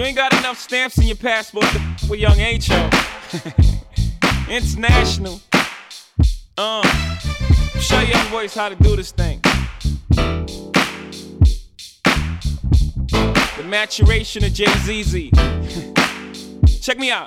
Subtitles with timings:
[0.00, 2.90] You ain't got enough stamps in your passport to with young H.O.
[4.48, 5.38] International.
[6.56, 6.82] Uh,
[7.78, 9.42] show young boys how to do this thing.
[13.58, 15.32] The maturation of Jay-Z.
[16.80, 17.26] Check me out.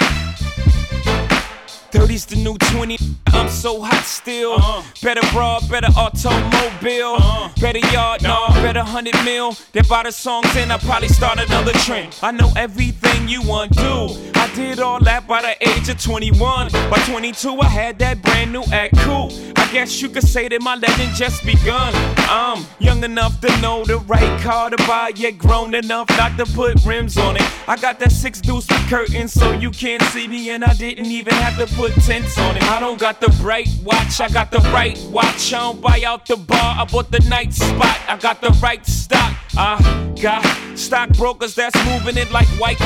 [1.92, 2.98] 30's the new 20.
[3.28, 4.54] I'm so hot still.
[4.54, 4.82] Uh-huh.
[5.02, 7.16] Better broad, better automobile.
[7.20, 7.50] Uh-huh.
[7.60, 9.56] Better yard, no, better 100 mil.
[9.74, 12.18] Then buy the songs, and I probably start another trend.
[12.22, 14.32] I know everything you want to.
[14.36, 16.72] I did all that by the age of 21.
[16.72, 19.32] By 22, I had that brand new act cool.
[19.56, 21.94] I guess you could say that my legend just begun.
[22.30, 26.46] I'm young enough to know the right car to buy, yet grown enough not to
[26.46, 27.70] put rims on it.
[27.70, 31.08] I got that six deuce with curtains so you can't see me, and I didn't
[31.08, 32.64] even have to put tents on it.
[32.64, 35.54] I don't got the bright watch, I got the right watch.
[35.54, 37.98] I don't buy out the bar, I bought the night spot.
[38.08, 39.34] I got the right stock.
[39.56, 40.44] I got
[40.78, 42.80] stockbrokers that's moving it like white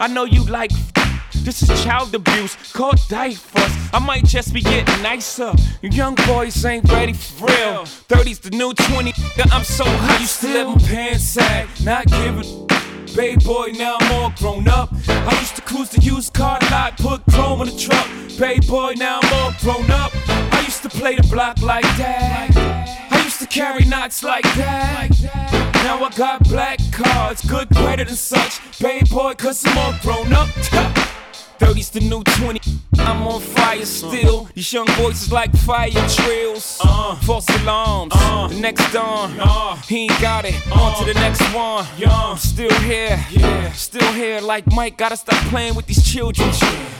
[0.00, 0.70] I know you like.
[1.44, 3.72] This is child abuse, called diapers.
[3.92, 5.52] I might just be getting nicer.
[5.82, 7.84] You young boys ain't ready for real.
[8.08, 9.12] 30's the new 20.
[9.52, 11.68] I'm so hot, you still let my pants sag.
[11.84, 12.66] Not giving.
[13.14, 14.88] Bay boy, now I'm all grown up.
[15.08, 18.08] I used to cruise the used car lot, put chrome in the truck.
[18.38, 20.12] Bay boy, now I'm all grown up.
[20.28, 22.50] I used to play the block like that.
[23.10, 25.73] I used to carry knots like that.
[25.84, 28.58] Now I got black cards, good credit and such.
[28.80, 30.48] Bay boy, cause I'm all grown up.
[31.64, 32.60] 30's the new 20.
[32.98, 34.48] I'm on fire still.
[34.54, 36.78] These young boys is like fire trails.
[36.84, 38.12] Uh, False alarms.
[38.14, 39.34] Uh, the next dawn.
[39.40, 40.54] Uh, he ain't got it.
[40.70, 41.86] on to the next one.
[42.06, 43.18] I'm still here.
[43.30, 43.72] Yeah.
[43.72, 44.98] Still here like Mike.
[44.98, 46.50] Gotta stop playing with these children.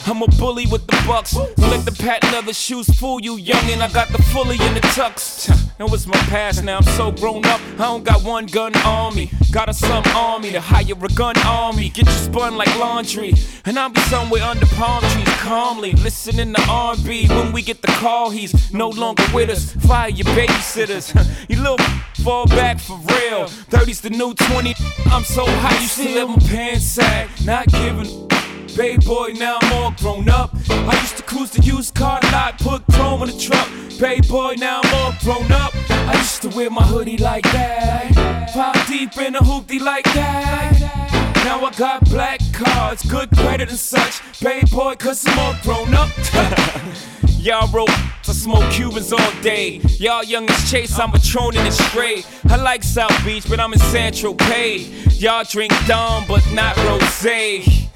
[0.07, 1.33] I'm a bully with the bucks.
[1.33, 3.81] Don't let the patent leather shoes fool you, youngin'.
[3.81, 5.47] I got the fully in the tux.
[5.79, 6.63] That was my past.
[6.63, 7.61] Now I'm so grown up.
[7.75, 9.31] I don't got one gun on me.
[9.51, 11.89] Got a some army to hire a gun on me.
[11.89, 13.35] Get you spun like laundry.
[13.65, 17.27] And I'll be somewhere under palm trees calmly listening to R&B.
[17.29, 19.73] When we get the call, he's no longer with us.
[19.87, 21.07] Fire your babysitters.
[21.49, 21.79] you little
[22.23, 23.47] fall back for real.
[23.71, 24.75] 30's the new 20.
[25.07, 27.29] I'm so high, you still let my pants sag.
[27.45, 28.29] Not giving.
[28.77, 30.51] Bay boy, now I'm all grown up.
[30.71, 33.69] I used to cruise the used car lot, put chrome in the truck.
[34.01, 35.73] Bay boy, now I'm all grown up.
[35.91, 38.51] I used to wear my hoodie like that.
[38.53, 41.35] Pop deep in a hoopty like that.
[41.45, 44.23] Now I got black cards, good credit and such.
[44.41, 46.11] Bay boy, cause I'm all grown up.
[47.39, 47.89] Y'all roll
[48.27, 49.81] I smoke Cubans all day.
[49.99, 52.27] Y'all young as Chase, I'm patroning it straight.
[52.49, 54.79] I like South Beach, but I'm in Central Pay.
[55.19, 57.91] Y'all drink Dom, but not Rosé.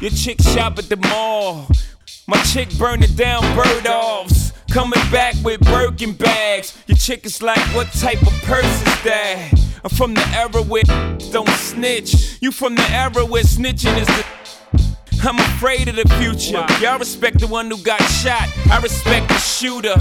[0.00, 1.68] Your chick shop at the mall.
[2.28, 4.52] My chick burning down Bergdorf's.
[4.70, 6.76] Coming back with Birkin bags.
[6.86, 9.65] Your chick is like, what type of purse is that?
[9.86, 10.82] I'm from the era where
[11.30, 12.38] don't snitch.
[12.42, 14.24] You from the era where snitching is the.
[15.22, 16.66] I'm afraid of the future.
[16.84, 18.48] Y'all respect the one who got shot.
[18.68, 19.94] I respect the shooter.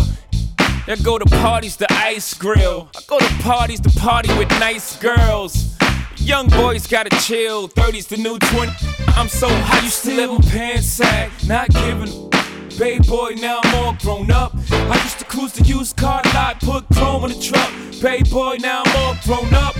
[0.88, 2.90] I go to parties, the ice grill.
[2.98, 5.78] I go to parties, to party with nice girls.
[6.18, 7.70] Young boys gotta chill.
[7.70, 8.72] 30's the new 20.
[9.10, 11.30] I'm so high, you still my pants sag.
[11.48, 12.32] Not giving.
[12.78, 14.52] Bay boy, now I'm all grown up.
[14.70, 17.72] I used to cruise the used car lot, put chrome in the truck.
[18.02, 19.76] Bay boy, now I'm all grown up.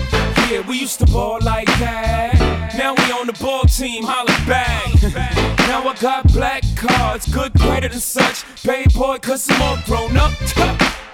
[0.50, 2.74] Yeah, we used to ball like that.
[2.78, 4.86] Now we on the ball team, holla back.
[5.68, 8.44] now I got black cards, good credit and such.
[8.62, 10.32] Bay boy, cause I'm all grown up.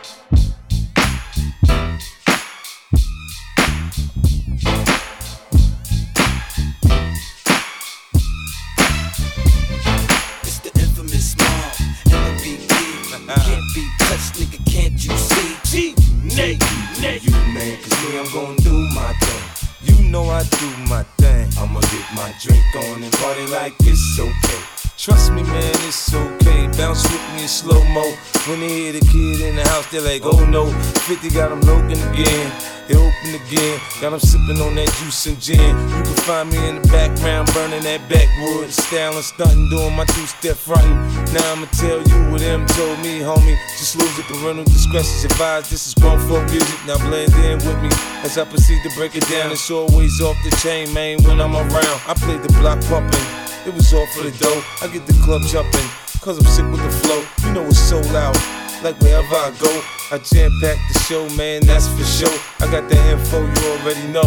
[16.37, 16.59] Nate,
[17.01, 17.25] Nate.
[17.25, 19.69] You man, cause me, I'm gonna do my thing.
[19.83, 21.49] You know I do my thing.
[21.59, 24.82] I'ma get my drink on and party like it's okay.
[25.03, 26.69] Trust me, man, it's okay.
[26.79, 28.07] Bounce with me in slow mo.
[28.47, 30.71] When they hear the kid in the house, they're like, oh no.
[31.11, 32.47] 50 got them looking again.
[32.87, 33.81] They open again.
[34.01, 35.59] Got them sipping on that juice and gin.
[35.59, 38.71] You can find me in the background, burning that backwood.
[38.71, 40.95] Styling, stunting, doing my two step fronting.
[41.35, 43.59] Now I'ma tell you what them told me, homie.
[43.75, 45.67] Just lose it, parental discretion advised.
[45.73, 46.79] This is grown folk music.
[46.87, 47.91] Now blend in with me
[48.23, 49.51] as I proceed to break it down.
[49.51, 51.99] It's always off the chain, man, when I'm around.
[52.07, 53.52] I play the block pumping.
[53.65, 54.61] It was all for the dough.
[54.83, 55.87] I get the club jumping,
[56.21, 57.23] cause I'm sick with the flow.
[57.47, 58.35] You know it's so loud.
[58.83, 59.71] Like wherever I go,
[60.11, 62.39] I jam pack the show, man, that's for sure.
[62.59, 64.27] I got the info, you already know.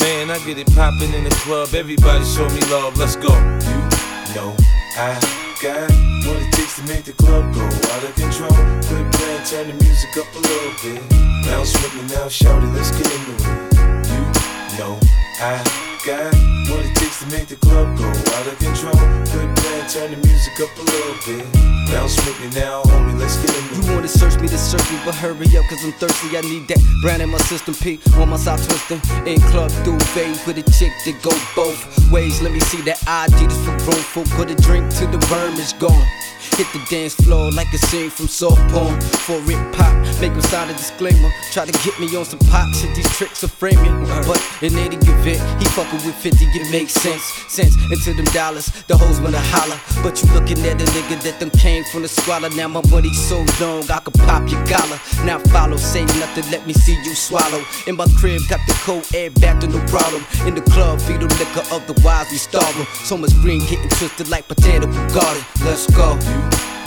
[0.00, 1.72] Man, I get it poppin' in the club.
[1.72, 3.32] Everybody show me love, let's go.
[3.32, 4.52] You know
[5.00, 5.16] I
[5.62, 5.88] got
[6.28, 8.52] what it takes to make the club go out of control.
[8.84, 11.00] Quit playing, turn the music up a little bit.
[11.48, 14.12] Bounce with me now, shout it, let's get into it.
[14.12, 15.00] You know
[15.40, 16.32] I got
[16.70, 18.94] what it takes to make the club go out of control.
[19.26, 21.42] Quit playing, turn the music up a little bit.
[21.90, 24.98] Bounce with me now, homie, let's get into You wanna search me to search me,
[25.04, 26.38] but hurry up, cause I'm thirsty.
[26.38, 27.98] I need that brand in my system, P.
[28.22, 29.02] On my side twisting.
[29.26, 31.82] In club through phase with a chick that go both
[32.12, 32.40] ways.
[32.40, 35.54] Let me see that ID that's for room for put a drink till the worm
[35.58, 36.06] is gone.
[36.54, 39.00] Hit the dance floor like a scene from soft porn.
[39.26, 41.30] For it pop, make him sign a disclaimer.
[41.52, 44.06] Try to get me on some pop shit, these tricks are framing.
[44.26, 47.22] But in any event, he fucking with 50, it makes sense.
[47.48, 49.78] Sense into them dollars, the hoes wanna holler.
[50.02, 52.50] But you looking at a nigga that them came from the squalor.
[52.50, 54.98] Now my money's so long, I could pop your collar.
[55.24, 57.62] Now follow, say nothing, let me see you swallow.
[57.86, 60.24] In my crib, got the cold air back to no problem.
[60.46, 64.48] In the club, feed them liquor, otherwise we starve So much green getting twisted like
[64.48, 65.44] potato garden.
[65.64, 66.16] Let's go.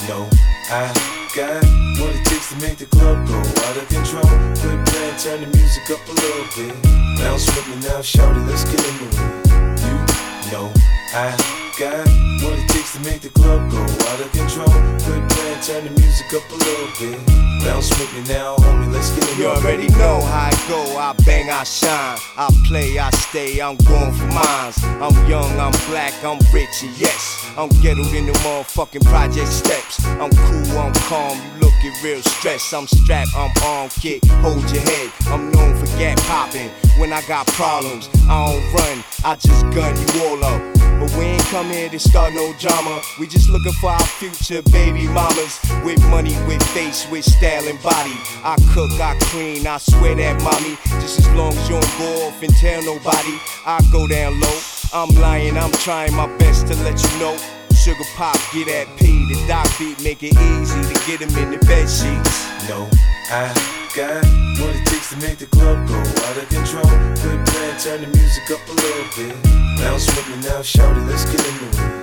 [0.07, 0.27] No,
[0.71, 0.89] I
[1.35, 1.63] got
[1.99, 4.23] what it takes to make the club go out of control.
[4.61, 6.73] Quit playing, turn the music up a little bit.
[7.19, 9.49] Bounce with me now, shout it, let's get into it.
[9.83, 10.71] You know
[11.13, 11.35] I
[11.77, 12.07] got
[12.41, 14.67] what it takes to make the club go out of control.
[15.05, 17.19] Quit playing, turn the music up a little bit.
[17.63, 19.37] Bounce with me now, homie, let's get it.
[19.37, 22.17] You already know how I go, I bang, I shine.
[22.37, 24.81] I play, I stay, I'm going for mines.
[24.83, 27.45] I'm young, I'm black, I'm rich, and yes.
[27.57, 30.03] I'm ghettoed in the motherfucking project steps.
[30.05, 32.73] I'm cool, I'm calm, you looking real stressed.
[32.73, 34.25] I'm strapped, I'm armed, kick.
[34.41, 35.11] hold your head.
[35.27, 36.69] I'm known for gap popping.
[36.97, 40.79] When I got problems, I don't run, I just gun you all up.
[40.99, 42.78] But we ain't come here to start no drama.
[43.19, 45.59] We just looking for our future baby mamas.
[45.83, 48.15] With money, with face, with style and body.
[48.43, 50.77] I cook, I clean, I swear that mommy.
[51.01, 53.35] Just as long as you don't go off and tell nobody,
[53.65, 54.59] I go down low.
[54.93, 57.35] I'm lying, I'm trying my best to let you know.
[57.75, 59.27] Sugar pop, get that P.
[59.27, 62.47] The doc beat make it easy to get him in the bed sheets.
[62.69, 62.87] No,
[63.27, 63.51] I
[63.91, 64.23] got
[64.63, 66.87] what it takes to make the club go out of control.
[67.19, 69.35] Quit playing, turn the music up a little bit.
[69.83, 71.98] Bounce with me now, shout it, let's get into it.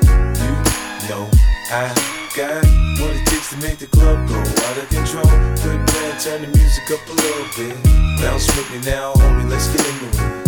[1.08, 1.30] Know
[1.70, 1.94] I
[2.34, 2.64] got
[2.98, 5.22] what it takes to make the club go out of control.
[5.22, 8.20] Quit playing, turn the music up a little bit.
[8.20, 10.45] Bounce with me now, homie, let's get into it.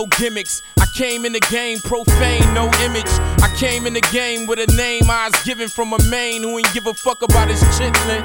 [0.00, 0.62] No gimmicks.
[0.80, 3.10] I came in the game, profane, no image.
[3.42, 6.56] I came in the game with a name I was given from a main who
[6.56, 8.24] ain't give a fuck about his chitlin'.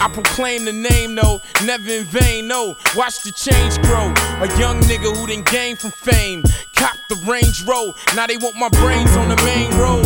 [0.00, 2.76] I proclaim the name though, never in vain, no.
[2.96, 4.12] Watch the change grow.
[4.44, 6.42] A young nigga who didn't gain from fame.
[6.76, 10.04] Cop the Range Road, now they want my brains on the main road.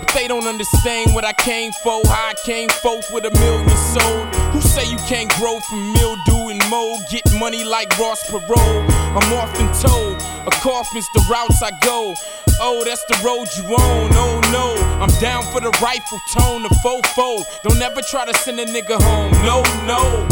[0.00, 3.76] But they don't understand what I came for, how I came forth with a million
[3.92, 4.26] sold.
[4.52, 6.19] Who say you can't grow from mildew
[6.70, 7.00] mold?
[7.10, 8.88] Get money like Ross Perot.
[9.18, 12.14] I'm often told, a coffin's the routes I go.
[12.60, 14.10] Oh, that's the road you own.
[14.14, 17.44] Oh no, I'm down for the rifle tone, the fofo.
[17.64, 19.32] Don't ever try to send a nigga home.
[19.42, 20.28] No, no.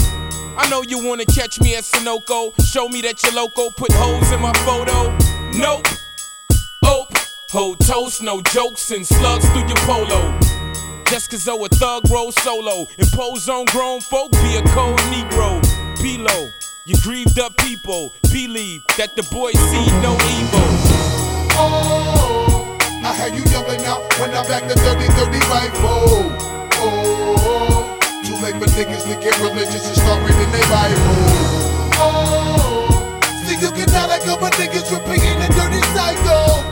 [0.56, 2.52] I know you wanna catch me at Sunoco.
[2.64, 3.70] Show me that you're loco.
[3.70, 5.17] Put holes in my photo.
[5.58, 5.87] Nope.
[6.85, 7.06] Oh,
[7.50, 10.38] Hold toast, no jokes and slugs through your polo.
[11.08, 12.87] Just cause though a thug roll solo.
[12.99, 15.88] Impose on grown folk, be a cold Negro.
[16.02, 16.50] Below.
[16.87, 18.12] You grieved up people.
[18.31, 20.69] Believe that the boys see no evil.
[21.59, 26.31] Oh, I had you yelling out when I back the 30 30 rifle.
[26.78, 31.19] Oh, too late for niggas to get religious and start reading their Bible.
[31.99, 36.62] Oh, see you can tell like other niggas repeating the dirty cycle.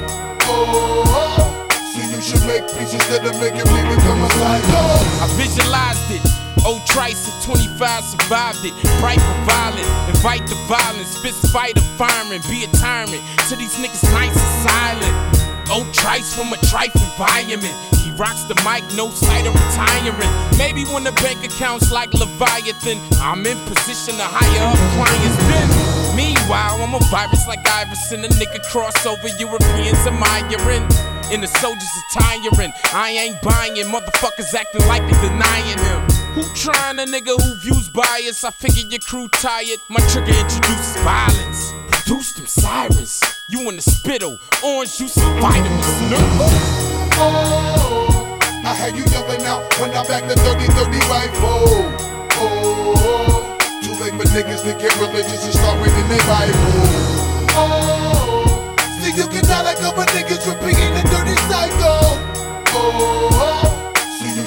[0.46, 4.82] Oh, see you should make peace instead of making me become a psycho.
[5.18, 6.35] I visualized it.
[6.66, 8.74] Obie Trice at 25 survived it.
[8.98, 11.16] Bright for violent, invite the violence.
[11.22, 13.22] Fist fight of firing, be a tyrant.
[13.46, 15.14] To these niggas nice and silent.
[15.70, 17.70] Obie Trice from a trife environment.
[18.02, 20.26] He rocks the mic, no sight of retiring.
[20.58, 25.70] Maybe when the bank account's like Leviathan, I'm in position to hire up clients then.
[26.18, 30.82] Meanwhile, I'm a virus like Iverson, a nigga crossover Europeans admiring.
[31.30, 32.72] And the soldiers are tiring.
[32.90, 36.25] I ain't buying, motherfuckers acting like they denying him.
[36.36, 38.44] Who trying a nigga who views bias?
[38.44, 39.80] I figure your crew tired.
[39.88, 41.72] My trigger introduces violence.
[41.88, 43.22] Produce them sirens.
[43.48, 45.86] You in the spittle, orange juice and vitamins.
[46.12, 46.48] Nigga.
[47.16, 51.88] Oh, I had you yelling out when I back the 30 30 rifle.
[52.36, 56.52] Oh, too late for niggas to get religious and start reading their Bible.
[57.56, 62.20] Oh, see you can tell like other niggas repeating the dirty cycle.
[62.76, 63.35] Oh,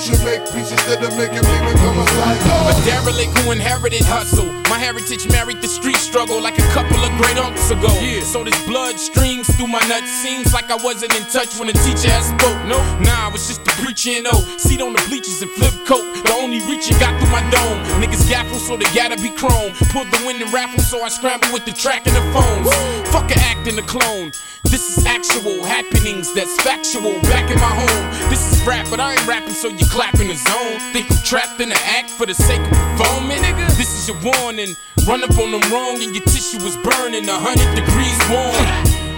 [0.10, 2.56] should make peace instead of making me become a psycho.
[2.70, 4.50] A derelict who inherited hustle.
[4.70, 7.90] My heritage married the street struggle like a couple of great uncles ago.
[8.02, 8.24] Yeah.
[8.24, 10.10] So this blood streams through my nuts.
[10.10, 12.58] Seems like I wasn't in touch when the teacher had spoke.
[12.66, 15.74] No, nah, I was just a preacher and oh, seat on the bleachers and flip
[15.86, 16.06] coat.
[16.26, 17.80] The only reaching got through my dome.
[18.02, 19.74] Niggas gaffle, so they gotta be chrome.
[19.94, 22.70] Pulled the wind and raffle, so I scramble with the track and the phones.
[23.10, 24.32] Fuck a act and a clone.
[24.70, 27.20] This is actual happenings that's factual.
[27.24, 30.36] Back in my home, this is rap, but I ain't rapping, so you clapping the
[30.36, 30.80] zone.
[30.94, 33.68] Think I'm trapped in the act for the sake of performing, nigga?
[33.76, 34.78] This is your warning.
[35.06, 37.28] Run up on them wrong, and your tissue is burning.
[37.28, 38.64] A hundred degrees warm.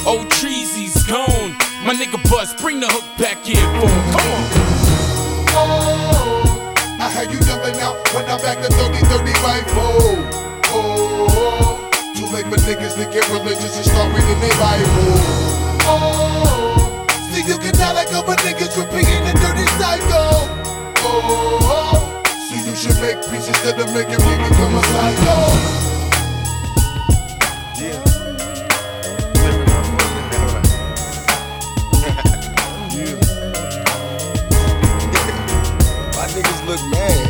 [0.10, 1.54] Obie Trice, he's gone.
[1.86, 4.04] My nigga Bust, bring the hook back in for him.
[4.10, 4.42] Come on.
[5.54, 10.18] Oh, I had you jumping out when I back the 30 30 rifle.
[10.74, 15.14] Oh, too late for niggas to get religious and start reading their Bible.
[15.86, 16.71] Oh,
[17.42, 20.50] see you can tell like other niggas repeating the dirty cycle.
[21.04, 22.24] Oh, oh.
[22.50, 25.38] see you should make peace instead of making me become a psycho.
[27.80, 28.04] Yeah.
[36.16, 37.28] My niggas look mad.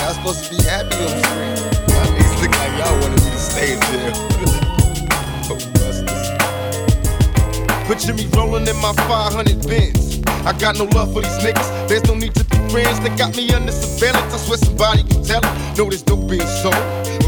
[0.00, 1.56] Y'all supposed to be happy on screen.
[1.88, 4.51] My niggas look like y'all wanted me to stay in jail.
[7.92, 10.22] Picture me rolling in my 500 bins.
[10.46, 11.88] I got no love for these niggas.
[11.88, 12.98] There's no need to be friends.
[13.00, 14.32] They got me under surveillance.
[14.32, 15.76] I swear somebody can tell it.
[15.76, 16.72] No, there's no being sold.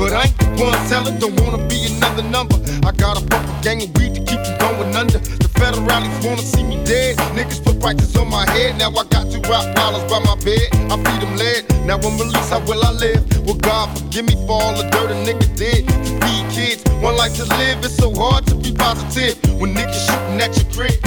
[0.00, 1.18] But I ain't the one telling.
[1.18, 2.56] Don't wanna be another number.
[2.83, 5.44] I got a fucking gang of weed to keep me going under.
[5.55, 7.17] The federalities wanna see me dead.
[7.37, 8.79] Niggas put prices on my head.
[8.79, 10.69] Now I got two rock dollars by my bed.
[10.91, 11.63] I feed them lead.
[11.87, 12.51] Now I'm released.
[12.51, 13.23] How will I live?
[13.47, 15.87] Well, God forgive me for all the dirt a nigga did.
[15.87, 17.85] To feed kids, one life to live.
[17.85, 20.99] It's so hard to be positive when niggas shooting at your crib.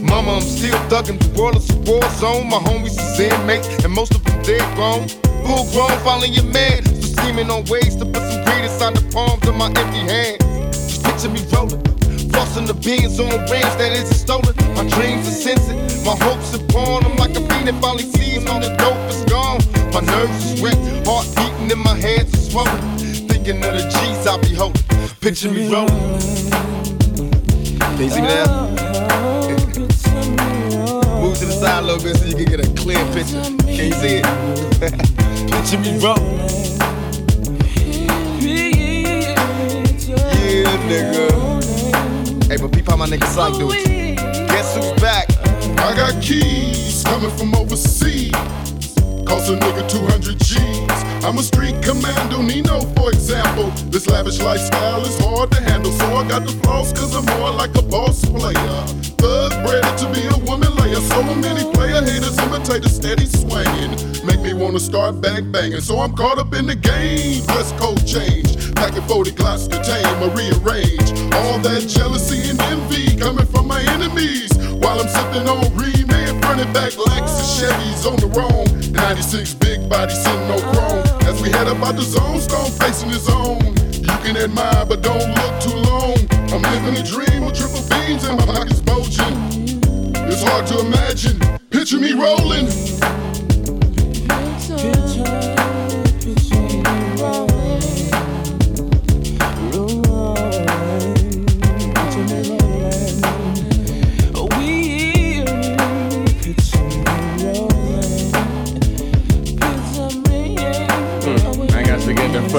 [0.00, 1.20] Mama, I'm still thugging.
[1.20, 2.48] The world is a war zone.
[2.48, 5.08] My homies is inmates, and most of them dead grown.
[5.44, 6.84] Full grown, finally a man.
[6.86, 10.40] So scheming on ways to put some greed inside the palms of my empty hands.
[10.72, 11.99] Just picture me rolling.
[12.40, 14.56] Flossing the beans on range that isn't stolen.
[14.72, 15.76] My dreams are sensing.
[16.06, 17.04] My hopes are born.
[17.04, 19.60] I'm like a fiend that finally sees all the dope is gone.
[19.92, 20.80] My nerves is wrecked.
[21.06, 22.80] Heart beating in my hands is swollen.
[23.28, 24.80] Thinking of the G's I be holding.
[25.20, 25.92] Picture me rolling.
[27.76, 28.72] Can you see me now?
[31.20, 33.42] Move to the side a little bit so you can get a clear picture.
[33.68, 34.24] Can you see it?
[35.52, 36.40] picture me rolling.
[40.40, 41.29] Yeah, nigga.
[42.50, 44.16] Hey, but peep how my nigga Syke do it.
[44.48, 45.28] Guess who's back?
[45.78, 48.32] I got keys coming from overseas.
[49.24, 51.24] Cost a nigga 200 G's.
[51.24, 53.70] I'm a street commando, Nino, for example.
[53.88, 57.52] This lavish lifestyle is hard to handle, so I got the floss, cause I'm more
[57.52, 58.82] like a boss player.
[59.22, 61.00] Thug bred to be a woman layer.
[61.00, 63.92] So many player haters imitate a steady swinging.
[64.24, 67.44] Make me wanna start bang banging, so I'm caught up in the game.
[67.46, 71.10] Dress code change, packing 40 glocks to tame or rearrange.
[71.34, 74.50] All that jealousy and envy coming from my enemies.
[74.82, 78.68] While I'm sipping on remade, running back Lexus Chevys on the roam.
[78.92, 81.04] 96 big body sitting no chrome.
[81.28, 83.60] As we head up out the zone, stone facing his own.
[83.92, 86.18] You can admire, but don't look too long.
[86.52, 89.39] I'm living a dream with triple beams in my pockets bulging.
[90.32, 91.40] It's hard to imagine.
[91.70, 92.68] Picture me rolling.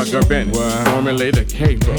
[0.10, 0.86] The in it.
[0.90, 1.96] Formulate a caper.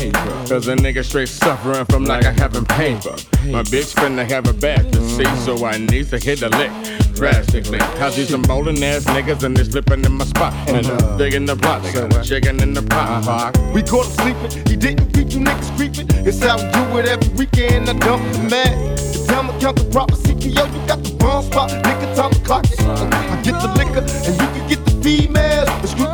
[0.49, 3.17] Cause a nigga straight suffering from like I haven't paper.
[3.47, 6.73] My bitch finna have a bath to see, so I need to hit a lick
[7.15, 7.79] drastically.
[7.81, 10.53] I see some bowling ass niggas and they slipping in my spot.
[10.69, 13.25] And I'm digging the block, so chicken in the pot.
[13.25, 13.57] pot.
[13.73, 14.69] We caught him sleeping.
[14.69, 16.09] He didn't beat you niggas creeping.
[16.27, 17.89] It's how we do it every weekend.
[17.89, 18.99] I dump the mad.
[18.99, 21.71] The time I count the proper CPO, you got the wrong spot.
[21.71, 22.81] Nigga, time to clock it.
[22.81, 25.69] I get the liquor and you can get the females.
[25.83, 26.12] The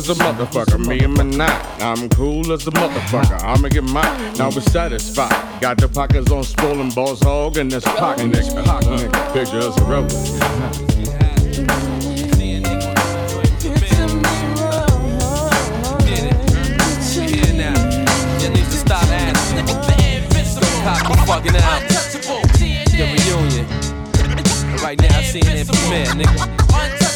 [0.00, 1.82] smooth as a motherfucker, me and my night.
[1.82, 4.34] I'm cool as a motherfucker, I'ma get mine.
[4.34, 5.60] Now we're satisfied.
[5.60, 8.64] Got the pockets on swollen balls hog and this pocket nigga.
[8.64, 9.32] Pocket nigga.
[9.32, 10.08] Pictures of rolling.
[17.28, 17.76] Yeah, now.
[18.40, 19.66] You need to stop asking.
[20.46, 21.82] Stop you fucking out.
[22.92, 23.66] The reunion.
[24.82, 27.11] Right now, I seen it premiere, nigga.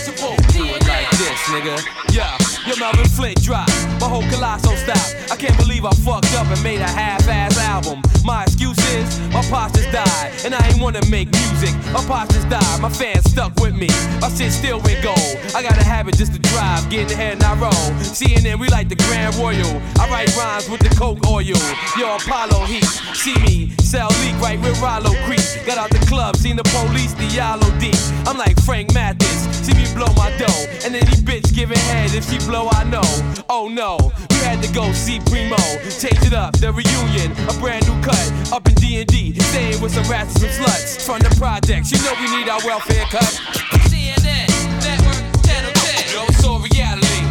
[1.47, 1.79] Nigga.
[2.12, 2.37] Yeah,
[2.67, 3.69] your Melvin Flynt drop,
[4.00, 5.31] my whole Colosso stop.
[5.31, 8.03] I can't believe I fucked up and made a half-ass album.
[8.25, 11.71] My excuse is my pops just died, and I ain't wanna make music.
[11.93, 13.87] My pops just died, my fans stuck with me.
[14.21, 15.38] My shit still went gold.
[15.55, 17.91] I got a habit just to drive, get in the head and I roll.
[18.03, 19.71] CNN, we like the Grand Royal.
[20.00, 21.45] I write rhymes with the Coke oil.
[21.45, 25.47] Yo, Apollo Heat, see me sell leak right with Rollo Creek.
[25.65, 27.95] Got out the club, seen the police, yellow deep.
[28.26, 29.36] I'm like Frank Matthews,
[29.66, 32.85] see me blow my dough, and any he bitch giving head if she blow, I
[32.85, 33.02] know.
[33.50, 33.99] Oh no,
[34.30, 35.58] we had to go see Primo,
[35.90, 40.06] change it up, the reunion, a brand new cut, up in D&D, staying with some
[40.06, 41.90] rats and some sluts from the projects.
[41.90, 43.26] You know we need our welfare cut.
[43.90, 44.46] CNN,
[44.87, 47.23] network, channel 10, yo, it's all reality.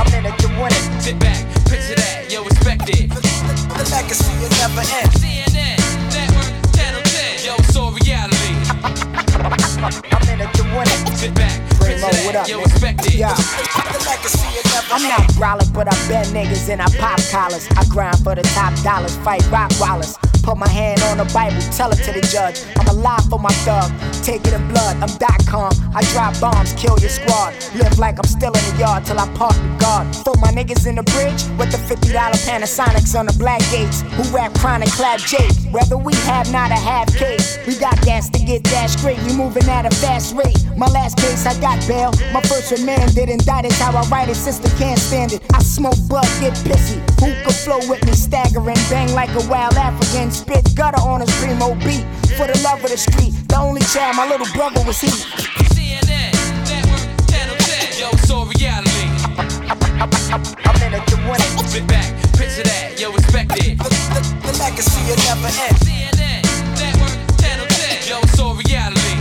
[0.00, 0.84] I'm in it to win it.
[1.02, 3.10] Sit back, picture that, yo, respect it.
[3.10, 5.12] The legacy will never end.
[5.20, 5.79] CNN,
[9.82, 11.16] I'm in it to win it.
[11.16, 12.64] Sit back, Primo, what up, yo, nigga?
[12.64, 13.14] respect it.
[13.14, 13.34] Yeah.
[13.34, 17.66] The legacy will never I'm not brolic, but I bet niggas and I pop collars.
[17.76, 20.29] I grind for the top dollars, fight rock wallers.
[20.42, 22.64] Put my hand on the Bible, tell it to the judge.
[22.76, 23.90] I'm alive for my thug,
[24.24, 24.96] take it in blood.
[25.02, 25.72] I'm dot com.
[25.94, 27.54] I drop bombs, kill your squad.
[27.74, 30.14] Live like I'm still in the yard till I park the guard.
[30.24, 32.12] Throw my niggas in the bridge with the $50
[32.46, 34.02] Panasonics on the black gates.
[34.16, 35.52] Who rap chronic, clap Jake.
[35.70, 39.18] Whether we have not a half case, we got gas to get that straight.
[39.24, 40.56] We moving at a fast rate.
[40.76, 42.12] My last case, I got bail.
[42.32, 43.72] My first remand did indict it.
[43.74, 45.42] How I write it, sister can't stand it.
[45.52, 46.98] I smoke bud, get pissy.
[47.20, 50.29] Who could flow with me, staggering, bang like a wild African.
[50.30, 52.06] Spit gutter on a primo beat.
[52.36, 55.08] For the love of the street, the only child my little brother was he.
[55.74, 56.30] CNN,
[56.70, 59.08] network, channel 10, yo, it's all reality.
[60.00, 60.08] I'm
[60.86, 61.50] in it to win it.
[61.68, 62.06] Sit back,
[62.38, 63.76] picture that, yo, respect it.
[63.78, 65.76] The, the, the legacy will never end.
[65.82, 66.42] CNN,
[66.78, 69.16] network, channel 10, yo, it's all reality.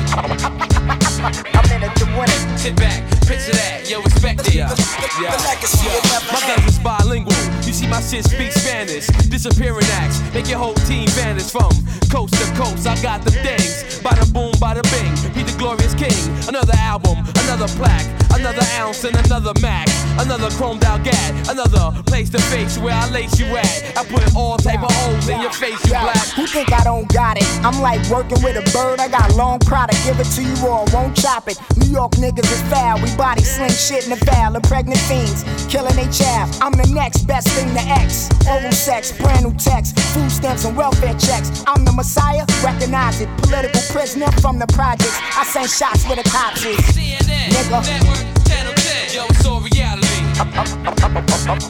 [2.60, 4.60] Sit back, picture that, yo, respect it.
[4.60, 7.32] The, the, the legacy will My guns is bilingual.
[7.64, 9.08] You see my shit speak Spanish.
[9.32, 11.72] Disappearing acts make your whole team vanish from
[12.12, 12.84] coast to coast.
[12.86, 14.04] I got the things.
[14.04, 15.16] Bada boom, bada bing.
[15.32, 16.12] He the glorious king.
[16.52, 19.92] Another album, another plaque, another ounce and another max.
[20.20, 23.98] another chromed out gat, another place to face where I lace you at.
[23.98, 26.28] I put all type of holes in your face, you black.
[26.36, 27.48] Who think I don't got it?
[27.64, 29.00] I'm like working with a bird.
[29.00, 30.00] I got long product.
[30.06, 31.60] Give it to you or I won't chop it.
[31.78, 33.02] New York niggas is foul.
[33.02, 34.56] We body sling shit in the foul.
[34.56, 36.56] And pregnant fiends killing they child.
[36.62, 38.30] I'm the next best thing to X.
[38.48, 41.64] Oral sex, brand new text, food stamps and welfare checks.
[41.68, 42.46] I'm the messiah.
[42.64, 43.30] Recognize it.
[43.38, 45.18] Political prisoner from the projects.
[45.38, 46.78] I send shots where the cops is.
[46.78, 48.19] Nigga.
[48.20, 50.22] Network, channel 10, yo, it's all reality.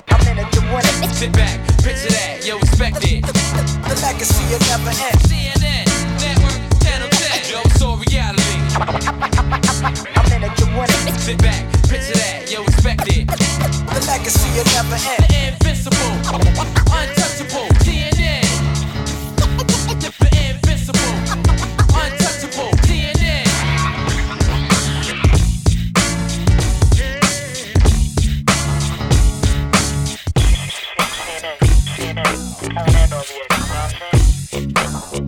[0.09, 1.09] I'm in it to win it.
[1.13, 3.25] Sit back, picture that, yo, respect it.
[3.25, 5.19] The legacy will never end.
[5.27, 5.85] CNN,
[6.19, 8.57] network, channel 10, yo, it's all reality.
[10.15, 11.19] I'm in it to win it.
[11.19, 13.27] Sit back, picture that, yo, respect it.
[13.27, 15.23] The legacy will never end.
[15.27, 16.13] The invincible,
[16.93, 18.18] untouchable, DNA.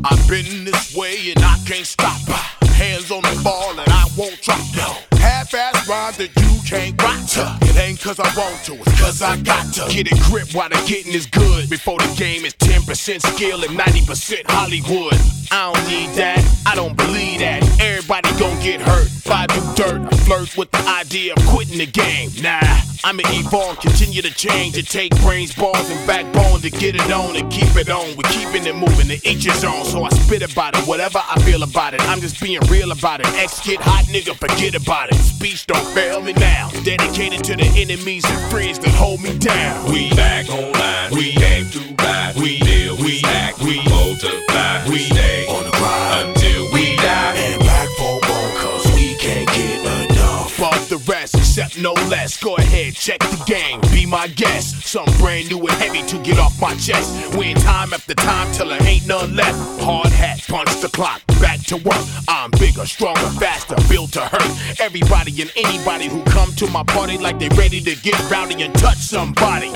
[0.04, 2.20] I've been this way and I can't stop.
[2.64, 4.60] Hands on the ball and I won't drop.
[4.76, 5.11] No.
[5.22, 7.58] Half-ass rhymes that you can't rock to.
[7.70, 9.88] It ain't cause I want to, it's cause I got to.
[9.94, 11.70] Get a grip while the getting is good.
[11.70, 15.14] Before the game is 10% skill and 90% Hollywood.
[15.52, 17.62] I don't need that, I don't believe that.
[17.80, 19.08] Everybody gon' get hurt.
[19.08, 22.30] If I dirt, I flirt with the idea of quitting the game.
[22.42, 22.60] Nah,
[23.04, 24.78] I'ma evolve, continue to change.
[24.78, 28.16] It take brains, balls, and backbone to get it on and keep it on.
[28.16, 29.86] We're keeping it moving, to each his own.
[29.86, 32.02] So I spit about it, whatever I feel about it.
[32.10, 33.28] I'm just being real about it.
[33.36, 35.11] X get hot, nigga, forget about it.
[35.13, 36.69] Speech don't fail me now.
[36.84, 39.91] Dedicated to the enemies and friends that hold me down.
[39.91, 41.12] We back online.
[41.12, 42.36] We came to ride.
[42.36, 42.95] We deal.
[42.97, 43.60] We act.
[43.60, 44.88] We multiply.
[44.89, 45.40] We stay
[51.52, 52.42] except no less.
[52.42, 54.88] Go ahead, check the game, be my guest.
[54.88, 57.36] Something brand new and heavy to get off my chest.
[57.38, 59.58] Win time after time till there ain't none left.
[59.82, 62.06] Hard hat, punch the clock, back to work.
[62.30, 64.80] I'm bigger, stronger, faster, built to hurt.
[64.80, 68.74] Everybody and anybody who come to my party like they ready to get rowdy and
[68.76, 69.72] touch somebody.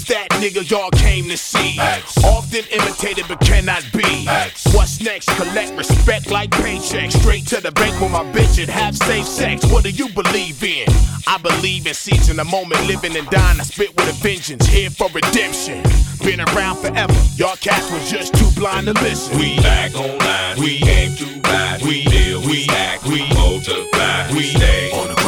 [0.00, 1.78] Who's that nigga y'all came to see?
[2.24, 4.24] Often imitated but cannot be.
[4.72, 5.28] What's next?
[5.36, 7.20] Collect respect like paychecks.
[7.20, 9.70] Straight to the bank with my bitch and have safe sex.
[9.70, 10.86] What do you believe in?
[11.26, 13.60] I believe in seizing the moment, living and dying.
[13.60, 15.82] I spit with a vengeance, here for redemption.
[16.24, 17.12] Been around forever.
[17.36, 19.38] Y'all cats was just too blind to listen.
[19.38, 20.58] We back online.
[20.58, 21.82] We came to ride.
[21.82, 22.40] We deal.
[22.40, 23.04] We act.
[23.04, 24.32] We multiply.
[24.32, 25.19] We stay on the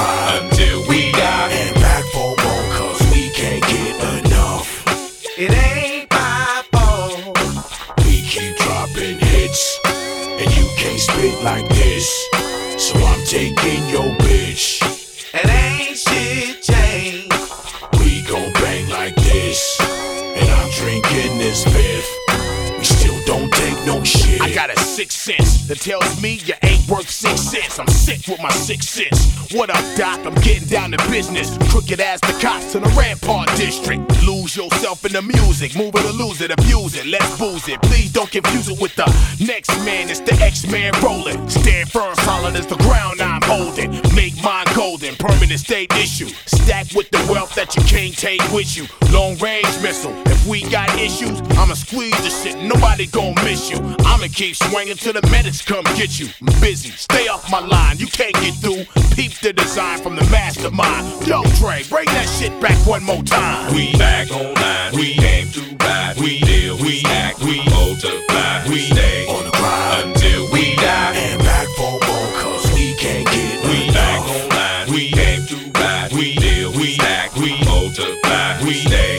[11.23, 12.29] straight like this.
[12.79, 14.83] So I'm taking your bitch.
[15.33, 17.33] And ain't shit changed.
[18.01, 19.79] We gon' bang like this.
[19.81, 22.09] And I'm drinking this Biff.
[22.77, 24.22] We still don't take no shit.
[25.03, 27.81] Sixth sense that tells me you ain't worth six cents.
[27.81, 29.53] I'm sick with my six cents.
[29.53, 30.25] What up, Doc?
[30.25, 31.59] I'm getting down to business.
[31.71, 34.01] Crooked as the cops to the Rampart District.
[34.25, 35.75] Lose yourself in the music.
[35.75, 37.07] Move it or lose it, abuse it.
[37.07, 37.83] Let's booze it.
[37.83, 39.07] Please don't confuse it with the
[39.45, 40.09] next man.
[40.09, 41.49] It's the X-Man rolling.
[41.51, 43.91] Stand firm, solid as the ground I'm holding.
[44.15, 46.29] Make mine golden, permanent state issue.
[46.47, 48.87] Stack with the wealth that you can't take with you.
[49.11, 50.15] Long range missile.
[50.27, 52.57] If we got issues, I'ma squeeze the shit.
[52.63, 53.79] Nobody gon' miss you.
[54.07, 56.29] I'ma keep swinging till the medics come get you.
[56.41, 56.91] I'm busy.
[56.91, 57.99] Stay off my line.
[57.99, 58.85] You can't get through.
[59.15, 61.27] Peep the design from the mastermind.
[61.27, 63.75] Yo, Dre, bring that shit back one more time.
[63.75, 64.93] We back online.
[64.95, 66.17] We came to ride.
[66.19, 66.77] We deal.
[66.79, 67.41] We act.
[67.41, 68.69] We multiply.
[68.69, 71.15] We stay on the grind until we die.
[71.17, 74.91] And back for more, cause we can't get We back online.
[74.93, 76.13] We came to ride.
[76.13, 76.73] We deal.
[76.73, 77.37] We act.
[77.37, 78.61] We multiply.
[78.65, 79.12] We stay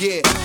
[0.00, 0.39] Yeah.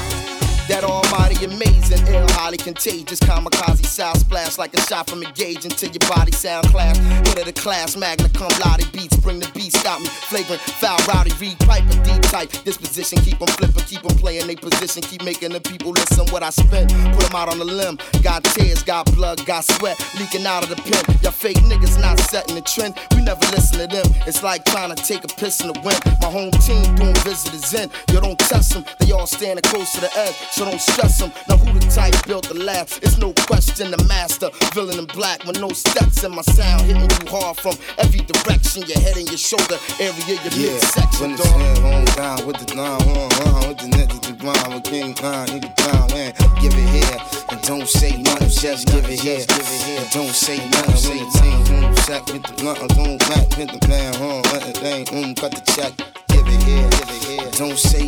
[0.67, 5.89] That almighty amazing, ill, highly contagious, kamikaze sound splash like a shot from engage until
[5.91, 6.97] your body sound clash.
[6.97, 10.97] Head of the class, magna cum laude beats, bring the beats, got me flagrant, foul,
[11.07, 12.49] rowdy, read pipe, a deep type.
[12.63, 16.41] Disposition, keep them flipping, keep them playing they position, keep making the people listen what
[16.41, 16.91] I spent.
[17.13, 20.69] Put them out on the limb, got tears, got blood, got sweat, leaking out of
[20.69, 21.03] the pen.
[21.21, 24.05] Y'all fake niggas not setting the trend, we never listen to them.
[24.25, 26.01] It's like trying to take a piss in the wind.
[26.21, 30.01] My home team doing visitors in, you don't test them, they all standing close to
[30.01, 31.31] the edge, so don't stress them.
[31.49, 32.87] Now who the type built the lab?
[33.03, 37.03] It's no question the master, villain in black with no steps in my sound, hitting
[37.03, 41.31] you hard from every direction, your head and your shoulder area, your Yeah, midsection, when
[41.35, 44.73] it's hand home down with the nine one one with the net to the ground
[44.73, 46.31] with King Khan the ground man.
[46.63, 47.19] Give it here
[47.51, 49.43] and don't say nothing, just give it here.
[49.43, 51.19] Give it here, don't say nothing.
[51.19, 54.43] The team home sack with the blunt, don't back with the plan home.
[54.55, 56.24] Let it thing home, cut the check.
[56.45, 57.51] Give it here, give it here.
[57.51, 58.05] Don't say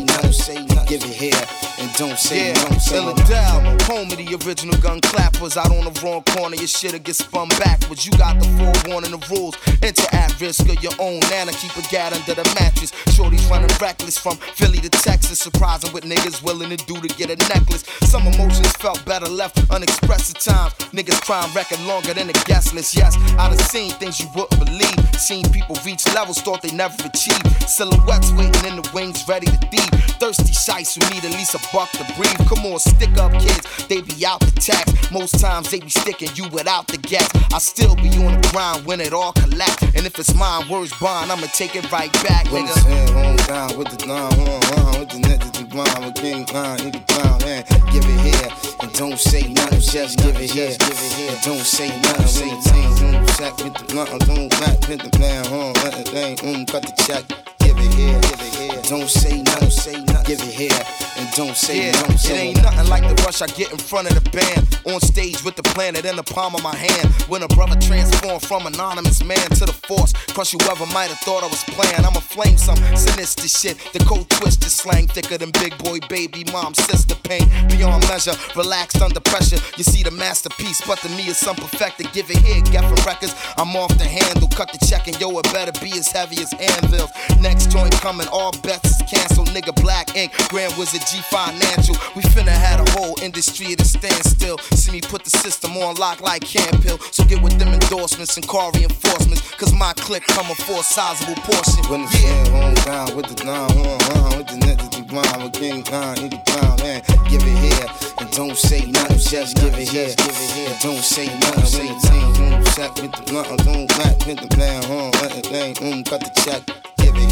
[0.48, 0.86] say nothing.
[0.86, 1.42] Give it here
[1.78, 2.80] and don't say Yeah, nothing.
[2.80, 3.34] Say ill and nothing.
[3.36, 3.78] down.
[3.90, 5.56] Home of the original gun clappers.
[5.56, 8.06] Out on the wrong corner, your shit'll get spun backwards.
[8.06, 9.54] You got the forewarning the rules.
[9.82, 11.52] Enter at risk of your own nana.
[11.52, 12.92] Keep a gat under the mattress.
[13.14, 15.38] Shorty's running reckless from Philly to Texas.
[15.38, 17.84] Surprising what niggas willing to do to get a necklace.
[18.08, 20.72] Some emotions felt better left unexpressed at times.
[20.96, 22.96] Niggas crime record longer than a guest list.
[22.96, 24.98] Yes, I done seen things you wouldn't believe.
[25.20, 27.44] Seen people reach levels thought they never achieved.
[27.68, 29.90] Silhouettes waiting in the wings, ready to thieve.
[30.18, 32.36] Thirsty shites who need at least a buck to breathe.
[32.48, 35.10] Come on, stick up kids, they be out the tax.
[35.12, 37.28] Most times they be sticking you without the gas.
[37.52, 39.82] I still be on the grind when it all collapse.
[39.94, 42.70] And if it's mine, words bond, I'ma take it right back, When nigga.
[42.76, 46.04] it's hand home down with the nine one one with the net to the ground
[46.04, 47.64] with King Khan in the ground man.
[47.92, 50.76] Give it here and don't say nothing, just give it here.
[50.78, 52.48] Give it here, don't say nothing.
[52.48, 55.72] The team home sack with the blunt, don't back with the plan home.
[55.84, 57.57] Let it thing home, cut the check.
[57.80, 58.77] Here, give it here.
[58.88, 60.24] Don't say nothing, say nothing.
[60.24, 60.82] Give it here
[61.16, 62.14] and don't say Yeah, nothing.
[62.14, 64.80] it say ain't nothing like the rush I get in front of the band.
[64.86, 67.08] On stage with the planet in the palm of my hand.
[67.28, 70.12] When a brother transformed from anonymous man to the force.
[70.32, 72.00] Crush whoever might have thought I was playing.
[72.00, 73.76] I'ma flame some sinister shit.
[73.92, 77.44] The cold twisted slang thicker than big boy baby mom sister pain.
[77.68, 79.58] Beyond measure, relaxed under pressure.
[79.76, 82.10] You see the masterpiece, but to me it's some perfected.
[82.12, 83.34] Give it here, Geffen Records.
[83.58, 84.48] I'm off the handle.
[84.48, 87.10] Cut the check and yo, it better be as heavy as anvils.
[87.40, 89.48] Next joint coming, all bets is canceled.
[89.48, 91.96] Nigga Black Ink, Grand Wizard G Financial.
[92.14, 94.58] We finna had a whole industry at a standstill.
[94.76, 96.98] See me put the system on lock like Camp Hill.
[97.10, 99.42] So get with them endorsements and car reinforcements.
[99.54, 101.84] Cause my clique coming for a sizable portion.
[101.90, 105.06] When it's hand home down with the nine one one with the net to the
[105.08, 107.02] ground with King Khan in the ground man.
[107.28, 107.88] Give it here
[108.20, 110.14] and don't say nothing, just give it here.
[110.14, 111.86] Give it here, don't say nothing.
[111.86, 115.10] The team home sack with the blunt, don't back with the plan home.
[115.22, 116.87] Let it thing home, cut the check.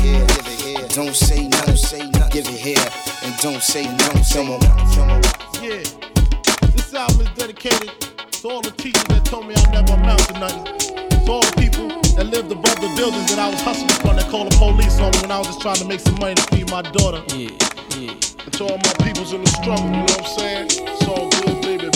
[0.06, 0.88] Give it here, give it here.
[0.88, 2.30] Don't say no, say nothing.
[2.30, 2.86] Give it here
[3.24, 4.22] and don't say nothing.
[4.22, 5.64] Say nothing.
[5.64, 5.82] Yeah.
[6.74, 7.90] This album is dedicated
[8.30, 10.64] to all the teachers that told me I never amount to nothing.
[11.26, 14.30] To all the people that lived above the buildings that I was hustling from that
[14.30, 16.42] called the police on me when I was just trying to make some money to
[16.54, 17.22] feed my daughter.
[17.34, 17.50] Yeah,
[17.98, 18.14] yeah.
[18.46, 20.66] And to all my peoples in the struggle, you know what I'm saying?
[20.86, 21.95] It's all good, baby, baby.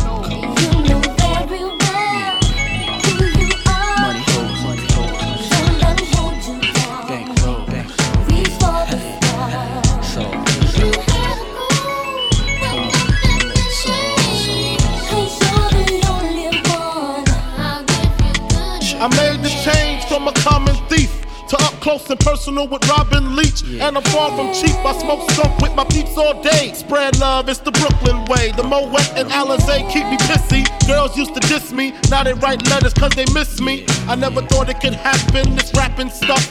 [19.01, 21.09] I made the change from a common thief
[21.49, 23.63] to up close and personal with Robin Leach.
[23.63, 24.75] And I'm far from cheap.
[24.85, 26.71] I smoke skunk with my peeps all day.
[26.75, 28.51] Spread love, it's the Brooklyn way.
[28.51, 30.63] The Moet and Alizé keep me pissy.
[30.87, 33.85] Girls used to diss me, now they write letters cause they miss me.
[34.07, 36.47] I never thought it could happen, this rapping stuff.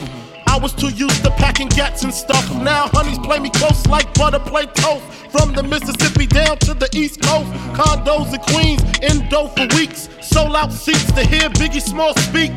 [0.51, 2.43] I was too used to packing gats and stuff.
[2.61, 5.05] Now honeys play me close like butter play toast.
[5.31, 7.47] From the Mississippi down to the East Coast.
[7.71, 10.09] Condos in Queens, in dough for weeks.
[10.21, 12.51] Sold out seats to hear Biggie Small speak.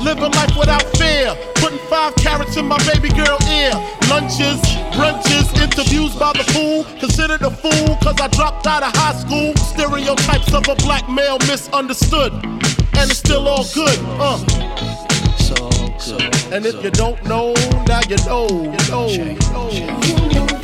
[0.00, 1.36] Living life without fear.
[1.56, 3.76] Putting five carrots in my baby girl ear.
[4.08, 4.56] Lunches,
[4.96, 6.84] brunches, interviews by the fool.
[6.98, 9.54] Considered a fool cause I dropped out of high school.
[9.68, 12.32] Stereotypes of a black male misunderstood.
[12.96, 13.98] And it's still all good.
[14.16, 15.83] Uh.
[16.06, 17.54] And if you don't know,
[17.86, 20.63] now you know, you know,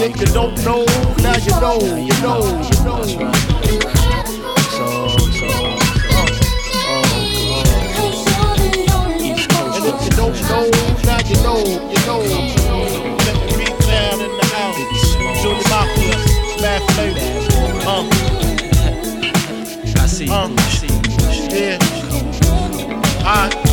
[0.00, 0.84] And if you don't know,
[1.24, 3.02] now you know, you know, you know.
[4.70, 5.48] So, so, so.
[9.74, 10.70] And if you don't know,
[11.02, 12.20] now you know, you know.
[13.24, 14.78] Let the beat down in the house.
[15.42, 16.16] Junior Mafia,
[16.62, 17.26] bad flavor.
[17.88, 18.06] Um.
[19.96, 20.28] I see.
[20.30, 20.54] Um.
[21.50, 21.78] Yeah.
[23.26, 23.67] Alright.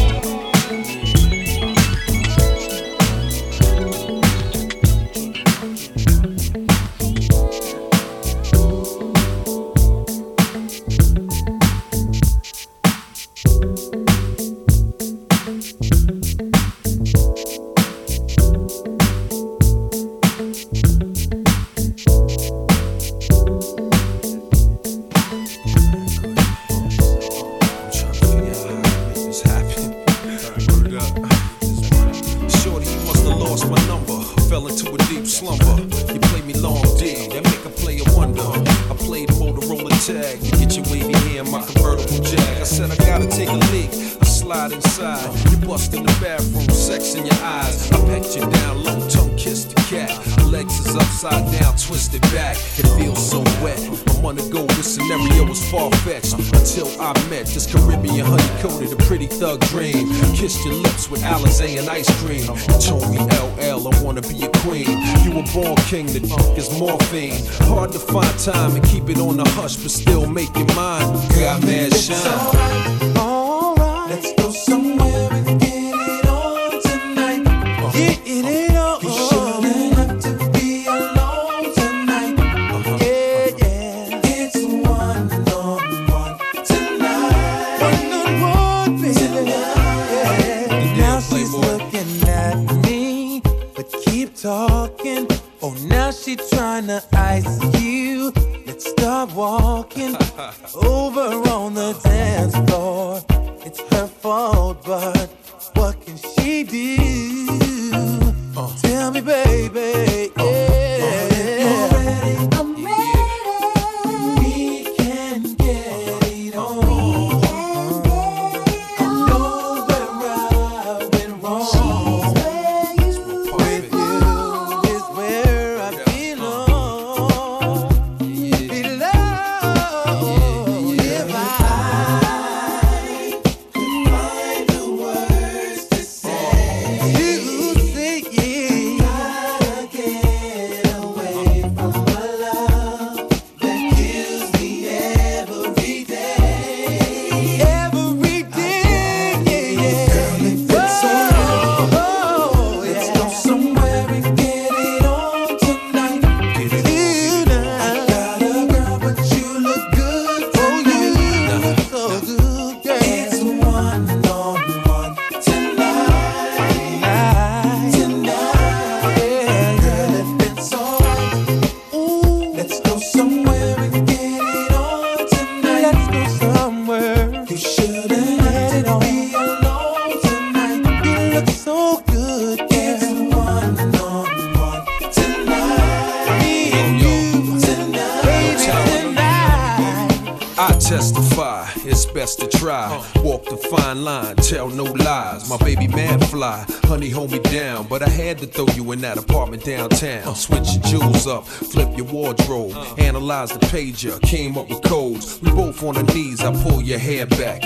[195.58, 197.88] My baby man fly, honey hold me down.
[197.88, 200.36] But I had to throw you in that apartment downtown.
[200.36, 205.40] Switch your jewels up, flip your wardrobe, analyze the pager, came up with codes.
[205.42, 207.64] We both on our knees, I pull your hair back,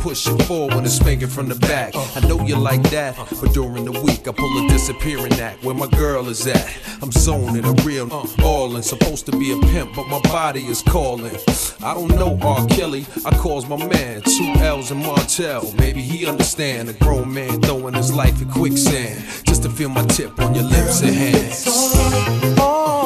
[0.00, 1.94] then push it forward and spank it from the back.
[1.94, 5.62] I know you like that, but during the week I pull a disappearing act.
[5.62, 8.08] Where my girl is at, I'm zoning a real
[8.38, 8.82] ballin'.
[8.82, 11.36] Supposed to be a pimp, but my body is calling.
[11.82, 12.66] I don't know R.
[12.68, 15.72] Kelly, I calls my man, two L's and Martell.
[15.78, 19.24] Maybe he understand a grown man throwing his life in quicksand.
[19.46, 22.99] Just to feel my tip on your lips and hands.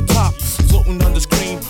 [0.00, 1.69] The top, floating on the screen.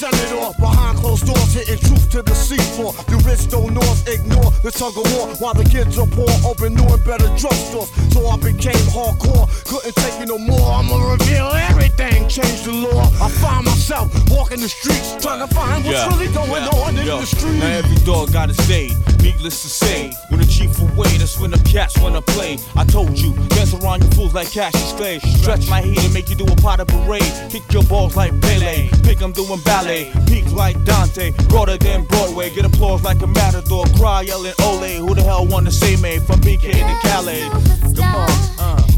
[0.00, 2.94] Being it off behind closed doors, hitting truth to the seafloor.
[3.06, 6.30] The rich don't north ignore the tug of war while the kids are poor.
[6.46, 9.46] Open new and better drugstores, so I became hardcore.
[9.66, 10.72] Couldn't take it no more.
[10.72, 13.10] I'ma reveal everything, change the law.
[13.20, 17.20] I find myself walking the streets, trying to find what's really going on in Yo,
[17.20, 17.58] the street.
[17.58, 18.90] Now every dog got its day.
[19.22, 22.58] Needless to say, when the chief away, that's when the cats wanna play.
[22.76, 25.18] I told you, dance around you fools like Cassius Clay.
[25.18, 27.32] Stretch my heat and make you do a pot of parade.
[27.50, 28.88] Kick your balls like Pele.
[29.02, 30.12] Pick 'em doing ballet.
[30.26, 31.32] Peak like Dante.
[31.48, 32.50] Broader than Broadway.
[32.50, 33.84] Get applause like a matador.
[33.96, 35.06] Cry yelling Ole.
[35.06, 37.48] Who the hell wanna say me from BK to Calais?
[37.96, 38.97] Come on, uh.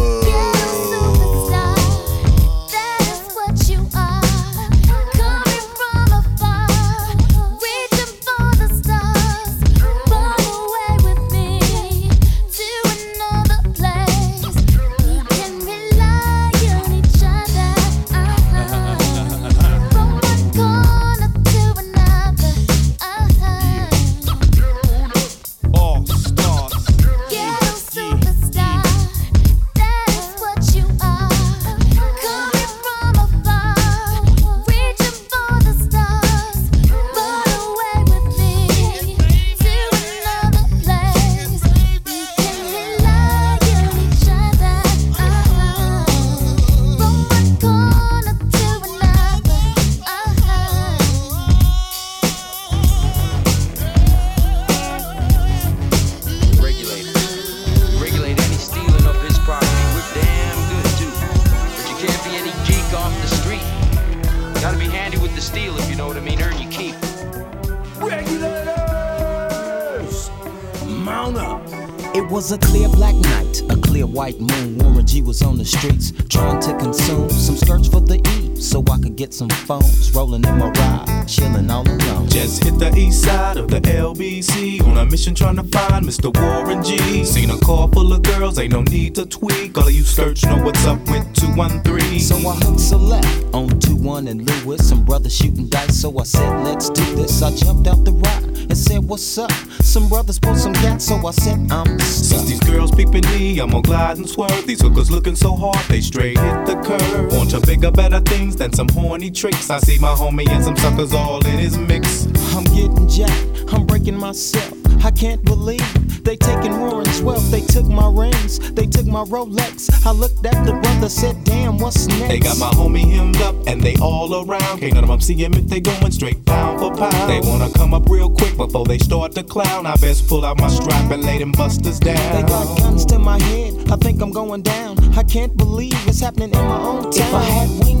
[86.11, 86.29] Mr.
[86.41, 87.23] Warren G.
[87.23, 89.77] Seen a car full of girls, ain't no need to tweak.
[89.77, 92.19] All of you search know what's up with 213.
[92.19, 94.89] So I hooked select on 2 1 and Lewis.
[94.89, 97.41] Some brothers shooting dice, so I said, let's do this.
[97.41, 99.51] I jumped out the ride and said, what's up?
[99.83, 103.69] Some brothers pulled some gas, so I said, I'm Since these girls peeping me, I'm
[103.69, 104.67] gonna glide and swerve.
[104.67, 107.31] These hookers looking so hard, they straight hit the curve.
[107.31, 109.69] Want to bigger, better things than some horny tricks.
[109.69, 112.25] I see my homie and some suckers all in his mix.
[112.53, 114.80] I'm getting jacked, I'm breaking myself.
[115.03, 117.49] I can't believe they taking Warren's wealth.
[117.49, 119.89] They took my rings, they took my Rolex.
[120.05, 122.27] I looked at the brother, said, damn, what's next?
[122.27, 124.79] They got my homie hemmed up and they all around.
[124.79, 127.29] Can't none of them see him if they going straight pound for pound.
[127.29, 129.85] They wanna come up real quick before they start to clown.
[129.85, 132.35] I best pull out my strap and lay them busters down.
[132.35, 134.99] They got guns to my head, I think I'm going down.
[135.17, 137.13] I can't believe it's happening in my own town.
[137.13, 138.00] If I had wings,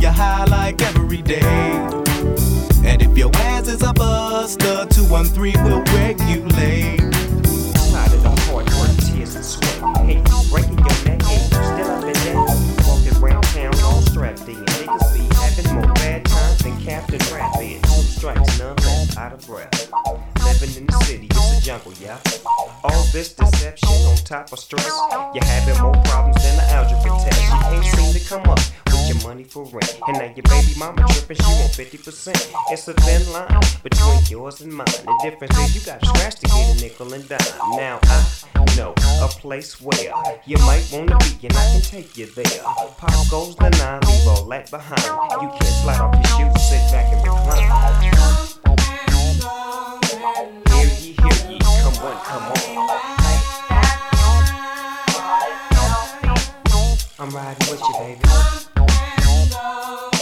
[0.00, 1.40] you're high like every day.
[2.84, 7.14] And if your ass is a buster, 213 will regulate.
[7.76, 9.80] Sliding on hard work, tears and sweat.
[10.50, 14.64] Breaking your neck, you still up town all strapped in.
[14.66, 17.20] Having more bad times than Captain
[18.18, 18.60] strikes,
[19.16, 19.90] out of breath.
[20.44, 22.18] Living in the city, a jungle, yeah.
[22.84, 24.86] All this deception on top of stress.
[25.34, 26.57] You're having more problems than
[29.64, 29.98] for rent.
[30.06, 32.52] And now your baby mama tripping, she want 50%.
[32.70, 34.86] It's a thin line between yours and mine.
[34.86, 37.38] The difference is you gotta scratch to get a nickel and dime.
[37.72, 40.12] Now I know a place where
[40.46, 42.62] you might wanna be, and I can take you there.
[42.98, 45.02] Pop goes the nine, leave all that behind.
[45.42, 47.66] You can't slide off your shoes, sit back and recline.
[50.68, 52.58] Hear ye, hear ye, come on, come on.
[57.20, 58.57] I'm riding with you, baby.
[59.68, 60.12] All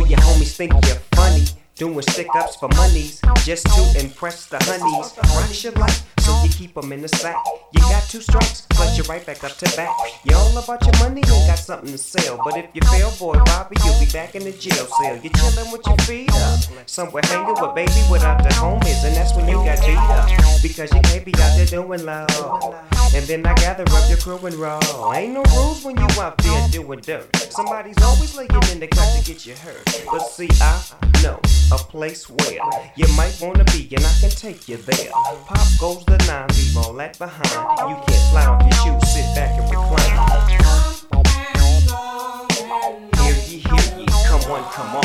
[0.00, 1.44] oh, your homies think you're funny.
[1.82, 5.18] Doing stick ups for monies just to impress the honeys.
[5.34, 7.34] Rocks your life, so you keep 'em in the sack.
[7.72, 9.90] You got two strikes, plus you're right back up to back.
[10.22, 12.38] You all about your money and got something to sell.
[12.44, 15.18] But if you fail, boy, Bobby, you'll be back in the jail cell.
[15.20, 16.60] You're chilling with your feet up.
[16.86, 20.30] Somewhere hanging with baby without the homies, and that's when you got beat up.
[20.62, 22.76] Because you can't be out there doing love.
[23.12, 25.12] And then I gather up your crew and roll.
[25.12, 27.26] Ain't no rules when you out there doing dirt.
[27.50, 29.82] Somebody's always laying in the cut to get you hurt.
[30.06, 30.80] But see, I
[31.24, 31.40] know
[31.72, 32.60] a place where
[32.96, 35.10] you might wanna be, and I can take you there.
[35.46, 37.48] Pop goes the nine, leave all that behind.
[37.88, 40.12] You can't slide off your shoes, sit back and recline.
[43.16, 45.04] Hear ye, hear ye, come on, come on.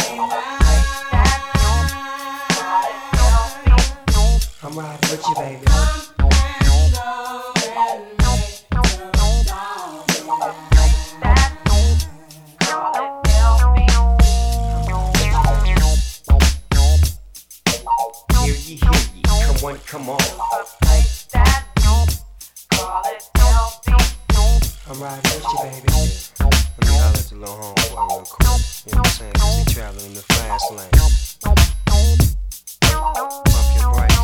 [4.64, 5.88] I'm riding with you, baby.
[19.72, 20.18] Ye, come on.
[24.90, 25.88] I'm riding with you, baby.
[26.40, 28.48] Let me holler at your little homeboy real quick.
[28.86, 29.34] You know what I'm saying?
[29.34, 30.90] 'Cause he traveling in the fast lane.
[31.42, 31.60] Pump
[33.76, 34.20] your brakes.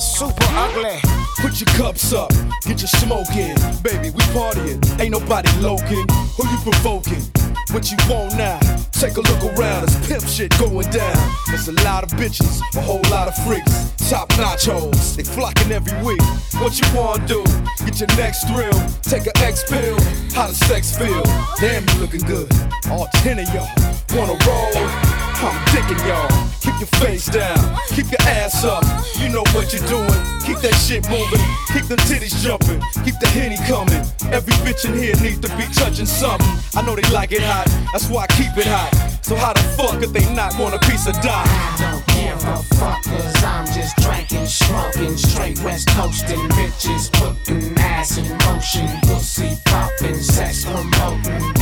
[0.00, 1.00] Super ugly.
[1.38, 2.32] Put your cups up,
[2.64, 3.56] get your smoke in.
[3.82, 4.80] Baby, we partying.
[5.00, 6.06] Ain't nobody loking.
[6.36, 7.24] Who you provoking?
[7.72, 8.58] What you want now?
[9.02, 11.34] Take a look around, it's pimp shit going down.
[11.48, 13.90] There's a lot of bitches, a whole lot of freaks.
[14.08, 16.22] Top nachos, they flocking every week.
[16.60, 17.42] What you wanna do?
[17.84, 18.70] Get your next thrill.
[19.02, 19.98] Take a X pill.
[20.36, 21.24] How does sex feel?
[21.58, 22.48] Damn, you looking good.
[22.92, 23.66] All ten of y'all
[24.14, 24.70] wanna roll.
[24.76, 26.30] I'm dicking y'all.
[26.60, 28.84] Keep your face down, keep your ass up.
[29.18, 30.31] You know what you're doing.
[30.44, 31.40] Keep that shit moving,
[31.72, 34.02] keep them titties jumping, keep the henny coming.
[34.32, 36.48] Every bitch in here needs to be touching something.
[36.74, 39.11] I know they like it hot, that's why I keep it hot.
[39.22, 41.46] So how the fuck could they not want a piece of dime?
[41.46, 47.78] I don't give a fuck, cause I'm just drinking, smoking, straight west coasting, bitches putting
[47.78, 51.54] ass in motion, pussy popping, sex promoting.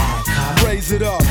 [0.64, 1.22] Raise it up,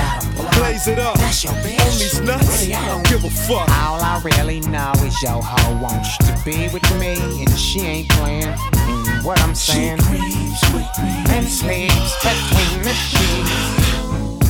[0.53, 1.17] blaze it up.
[1.17, 1.81] That's your bitch.
[1.81, 3.67] On these nuts, I don't give a fuck.
[3.81, 8.09] All I really know is your hoe wants to be with me, and she ain't
[8.09, 8.53] playing.
[8.73, 14.08] And what I'm saying, and sleeps between the sheets.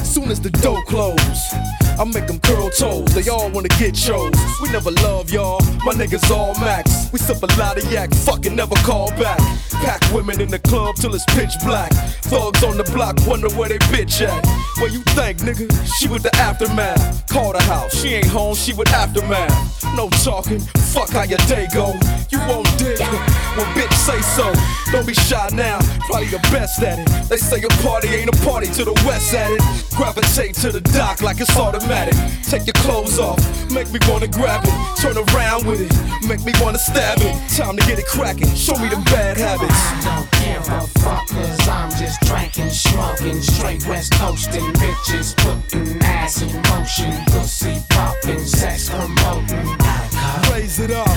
[0.10, 1.54] Soon as the door close,
[2.00, 3.14] I make them curl toes.
[3.14, 4.32] They all wanna get chose.
[4.62, 5.60] We never love y'all.
[5.84, 7.12] My niggas all max.
[7.12, 9.40] We sip a lot of yak, fucking never call back.
[9.84, 11.92] Pack women in the club till it's pitch black.
[12.32, 14.46] Thugs on the block wonder where they bitch at.
[14.80, 15.68] What you think, nigga?
[15.98, 17.28] She with the aftermath.
[17.28, 19.52] Call the house, she ain't home, she with aftermath.
[19.98, 20.60] No talking,
[20.94, 21.92] fuck how your day go.
[22.32, 24.54] You won't dig when bitch say so.
[24.94, 27.30] Don't be shy now, probably the best at it.
[27.30, 29.62] They say a party ain't a party to the west at it.
[29.98, 31.89] Gravitate to the dock like it's automatic.
[31.90, 33.40] Take your clothes off,
[33.72, 35.02] make me wanna grab it.
[35.02, 37.34] Turn around with it, make me wanna stab it.
[37.58, 39.74] Time to get it cracking, show me them bad habits.
[39.74, 46.00] I don't give a fuck, cause I'm just drinking, smoking, straight west coasting, bitches putting
[46.04, 50.09] ass in motion, pussy popping, sex promoting.
[50.52, 51.08] Raise it up,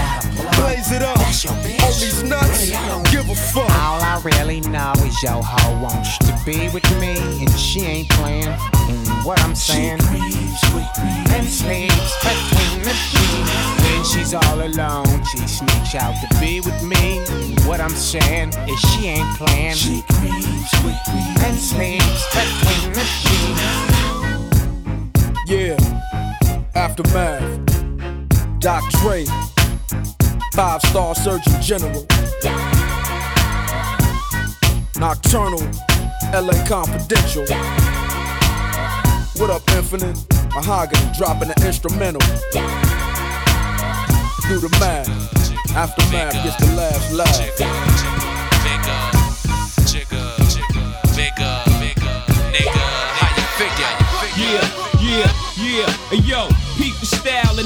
[0.57, 1.19] blaze it up.
[1.19, 2.71] On these nuts,
[3.11, 3.71] give a fuck.
[3.83, 8.09] All I really know is your hoe wants to be with me, and she ain't
[8.11, 8.49] playing.
[8.49, 10.99] And what I'm saying, Sweet
[11.33, 13.83] and sleeps between the sheets.
[13.83, 17.19] When she's all alone, she sneaks out to be with me.
[17.29, 19.75] And what I'm saying is she ain't playing.
[19.75, 20.03] She
[21.45, 23.93] and sleeps between the sheets.
[25.47, 25.77] Yeah,
[26.75, 27.52] aftermath.
[28.63, 29.25] Doc Dre,
[30.55, 32.07] five star surgeon general.
[35.01, 35.59] Nocturnal,
[36.33, 37.45] LA Confidential.
[39.37, 40.17] What up, Infinite?
[40.55, 42.21] Mahogany dropping the instrumental.
[44.49, 45.09] Do the math.
[45.75, 47.83] Aftermath gets the last laugh.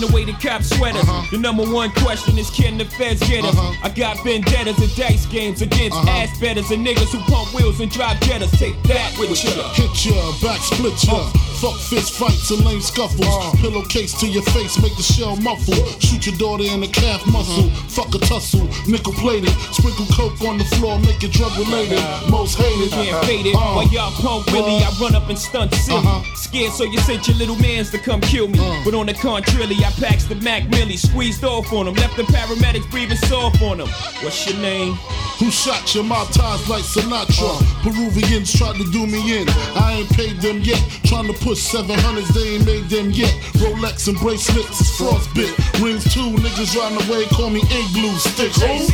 [0.00, 1.02] The way the cops sweaters.
[1.02, 1.26] Uh-huh.
[1.30, 3.56] The number one question is can the feds get us?
[3.56, 3.86] Uh-huh.
[3.86, 6.10] I got vendettas and dice games against uh-huh.
[6.10, 8.56] ass betters and niggas who pump wheels and drive jettas.
[8.58, 9.50] Take that with ya.
[9.74, 11.14] Hit ya, back split ya.
[11.14, 13.26] Uh, Fuck fist fights and lame scuffles.
[13.26, 13.52] Uh.
[13.60, 15.74] Pillowcase to your face, make the shell muffle.
[16.00, 17.64] Shoot your daughter in the calf muscle.
[17.64, 17.88] Uh-huh.
[17.88, 19.50] Fuck a tussle, nickel plated.
[19.72, 21.98] Sprinkle coke on the floor, make it drug related.
[21.98, 22.30] Uh-huh.
[22.30, 22.90] Most hated.
[22.90, 23.54] Can't fade it.
[23.54, 25.04] Uh, While y'all pump Willie, I uh-huh.
[25.04, 26.04] run up and stunt silly.
[26.34, 28.58] Scared, so you sent your little mans to come kill me.
[28.84, 32.24] But on the contrary, I packs the Mac Millie, squeezed off on him, left the
[32.24, 33.88] paramedics breathing soft on him.
[34.22, 34.94] What's your name?
[35.38, 37.60] Who shot your mouth ties like Sinatra?
[37.82, 39.48] Peruvians tried to do me in.
[39.76, 40.80] I ain't paid them yet.
[41.04, 43.32] Trying to push 700s, they ain't made them yet.
[43.56, 45.52] Rolex and bracelets is frostbit.
[45.82, 48.52] Rings too, niggas riding away, call me igloo stick.
[48.52, 48.86] Who?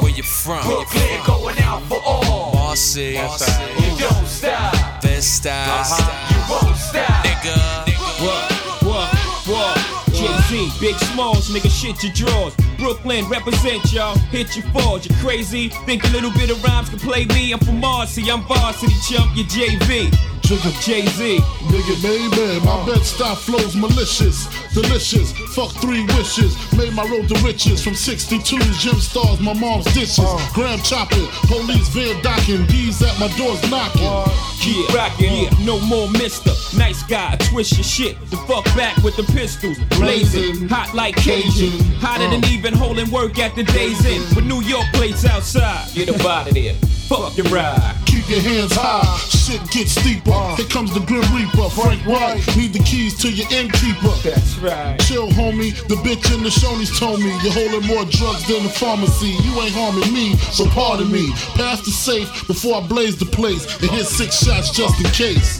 [0.00, 0.62] Where you from?
[0.64, 2.52] Brooklyn going out for all.
[2.52, 3.12] Bossy.
[3.12, 5.02] You don't stop.
[5.02, 5.50] Bed-Stuy.
[5.50, 6.30] Uh-huh.
[6.30, 7.24] You won't stop.
[7.24, 7.90] Nigga.
[8.20, 8.52] What?
[8.82, 9.14] What?
[9.46, 10.00] What?
[10.12, 12.54] Jay-Z, Big Smalls, nigga, shit your drawers.
[12.76, 15.06] Brooklyn, represent y'all, hit your fours.
[15.06, 15.68] You crazy?
[15.86, 17.52] Think a little bit of rhymes can play me?
[17.52, 20.10] I'm from Marcy, I'm varsity chump, you JV.
[20.50, 21.38] Trigger Jay-Z.
[21.70, 22.86] Nigga, baby, my uh.
[22.86, 25.30] Bed-Stuy flows malicious, delicious.
[25.54, 27.84] Fuck three wishes, made my road to riches.
[27.84, 30.18] From 62's gym stars, my mom's dishes.
[30.18, 30.50] Uh.
[30.52, 34.02] Graham chopping, police van docking, D's at my doors knocking.
[34.02, 34.26] Uh.
[34.66, 36.50] Yeah, rockin', yeah, no more mister.
[36.76, 38.18] Nice guy, twist your shit.
[38.30, 39.78] The fuck back with the pistols.
[40.00, 41.78] Blazing, hot like Cajun.
[42.00, 44.34] Hotter than even holding work at the day's end.
[44.34, 45.94] With New York plates outside.
[45.94, 46.74] Get up out of there.
[47.10, 47.96] Fuck your ride.
[48.06, 50.30] Keep your hands high, shit gets steeper.
[50.30, 50.54] Uh.
[50.54, 52.38] Here comes the Grim Reaper, Frank White.
[52.54, 54.14] Need the keys to your innkeeper.
[54.22, 54.94] That's right.
[55.00, 55.74] Chill, homie.
[55.90, 59.34] The bitch in the Shoney's told me you're holding more drugs than the pharmacy.
[59.42, 61.34] You ain't harming me, so pardon me.
[61.58, 65.58] Pass the safe before I blaze the place and hit six shots just in case.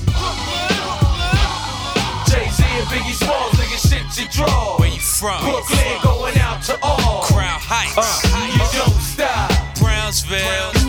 [2.30, 4.78] Jay-Z and Biggie Smalls, nigga, shit you draw.
[4.78, 5.42] Where you from?
[5.42, 7.26] Brooklyn going out to all.
[7.26, 7.98] Crown Heights.
[7.98, 9.50] Uh, you don't stop.
[9.82, 10.79] Brownsville.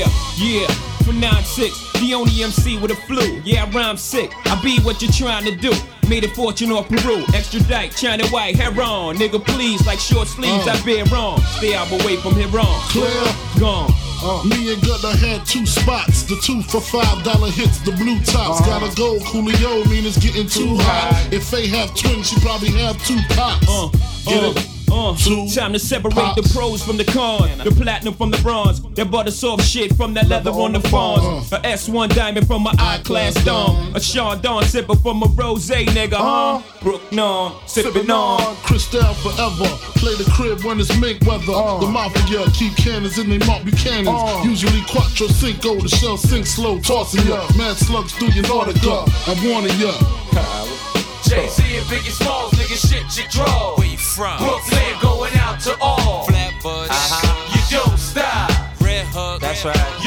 [0.00, 0.66] Yeah, yeah.
[1.04, 3.40] For 9-6, the only MC with a flu.
[3.44, 4.32] Yeah, I rhyme sick.
[4.46, 5.72] I be what you're trying to do.
[6.08, 7.22] Made a fortune off Peru.
[7.34, 9.16] Extradite, China white, hair on.
[9.16, 10.72] Nigga, please, like short sleeves, Uh.
[10.72, 11.40] I bear wrong.
[11.58, 12.80] Stay out away from here on.
[12.88, 13.60] Clear.
[13.60, 13.92] Gone.
[14.44, 16.24] Me and Gutter had two spots.
[16.24, 18.60] The two for five dollar hits, the blue tops.
[18.60, 18.80] Uh-huh.
[18.80, 21.28] Gotta go, Coolio, mean it's getting too hot.
[21.32, 23.66] If they have twins, she probably have two pops.
[24.26, 24.68] Get uh, it?
[24.92, 25.14] Uh,
[25.54, 29.30] time to separate the pros from the cons, the platinum from the bronze, that butter
[29.30, 33.34] soft shit from that leather on the fawns, a S1 diamond from my I class
[33.44, 36.62] dome, a Sean Dawn sipper from a rose nigga, huh?
[36.82, 38.54] Brook non, sipping on.
[38.62, 39.66] Cristal forever.
[39.98, 41.46] Play the crib when it's mink weather.
[41.46, 44.44] The mafia keep cannons in they Marc Buchanans.
[44.44, 47.44] Usually quattro cinco, the shell sink slow, tossing ya.
[47.58, 49.10] Mad slugs through your Nautica.
[49.26, 49.90] I'm warning ya.
[51.24, 53.74] Jay-Z and Biggie Smalls, nigga, shit you draw.
[53.76, 54.38] Where you from?
[54.38, 56.24] Brooklyn going out to all.
[56.26, 56.88] Flatbush.
[56.88, 57.50] Uh-huh.
[57.54, 58.50] You don't stop.
[58.80, 59.40] Red Hook.
[59.40, 59.99] That's right.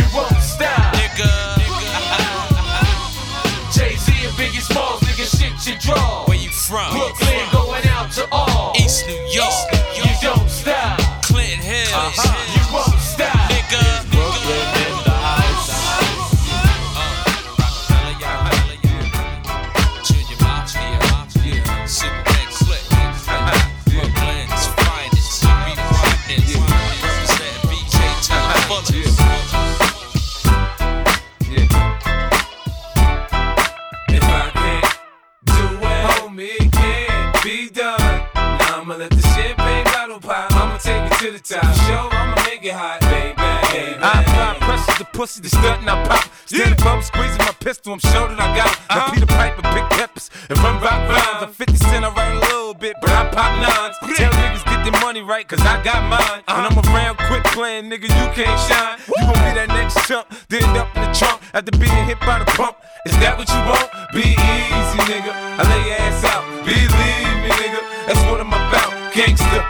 [41.33, 41.65] The top.
[41.89, 43.33] Show, I'ma make it hot, baby.
[43.33, 43.97] baby.
[43.97, 46.29] I apply pressure to pussy, the stunt and I pop.
[46.45, 48.79] Standing above, squeezing my pistol, I'm sure that I got it.
[48.89, 51.49] Now Peter Piper, big peppers, and run rock rhymes.
[51.49, 53.97] I'm 50 cent, I write a little bit, but I pop nines.
[54.13, 56.45] Tell niggas get their money right, cause I got mine.
[56.45, 56.53] Uh-huh.
[56.53, 59.01] And I'm around quick playing, nigga, you can't shine.
[59.09, 62.37] You gon' be that next chump, then up in the trunk after being hit by
[62.37, 62.77] the pump.
[63.05, 63.89] Is that what you want?
[64.13, 64.72] Be easy,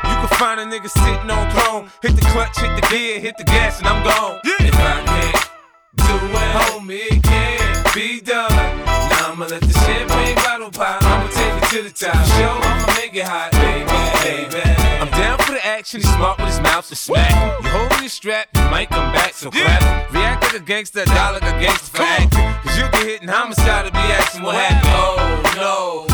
[0.03, 1.89] You can find a nigga sitting on throne.
[2.01, 4.39] Hit the clutch, hit the gear, hit the gas, and I'm gone.
[4.43, 5.49] If I can't
[5.97, 8.51] do it, homie, it can't be done.
[8.85, 11.01] Now I'ma let the champagne bottle pop.
[11.03, 12.15] I'ma take it to the top.
[12.37, 14.61] Show, I'ma make it hot, baby, baby.
[15.01, 16.01] I'm down for the action.
[16.01, 17.63] He's smart with his mouth to smack.
[17.63, 20.11] You hold your strap, you might come back, so clap.
[20.11, 22.53] React like a gangster, die like a gangster for acting.
[22.63, 24.93] Cause you get hit in homicide to be asking what happened.
[24.95, 26.12] Oh no,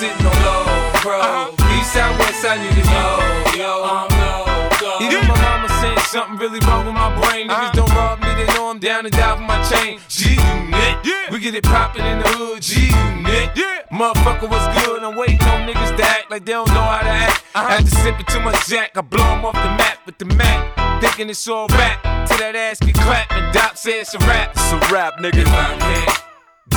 [0.00, 0.64] sitting on low,
[1.04, 1.20] bro.
[1.20, 1.76] Uh-huh.
[1.76, 3.84] East side, west side, niggas, yo, yo.
[3.84, 4.48] I'm no
[4.80, 4.96] go.
[5.04, 7.48] Even my mama saying something really wrong with my brain.
[7.48, 7.84] Niggas uh-huh.
[7.84, 10.00] don't rob me, they know I'm down and die for my chain.
[10.08, 12.62] G unit, we get it poppin' in the hood.
[12.62, 13.52] G unit,
[13.92, 15.04] motherfucker, what's good?
[15.04, 17.44] I'm waiting on niggas to act like they don't know how to act.
[17.54, 20.16] i had to After sipping too much jack, I blow 'em off the map with
[20.16, 20.60] the Mac.
[21.02, 24.52] Thinking it's all rap, till that ass get clapped and Doc says it's a rap.
[24.56, 25.44] It's a rap, nigga.
[25.44, 26.29] If I can't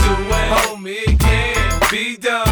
[0.04, 2.46] do it, homie, it can't be done.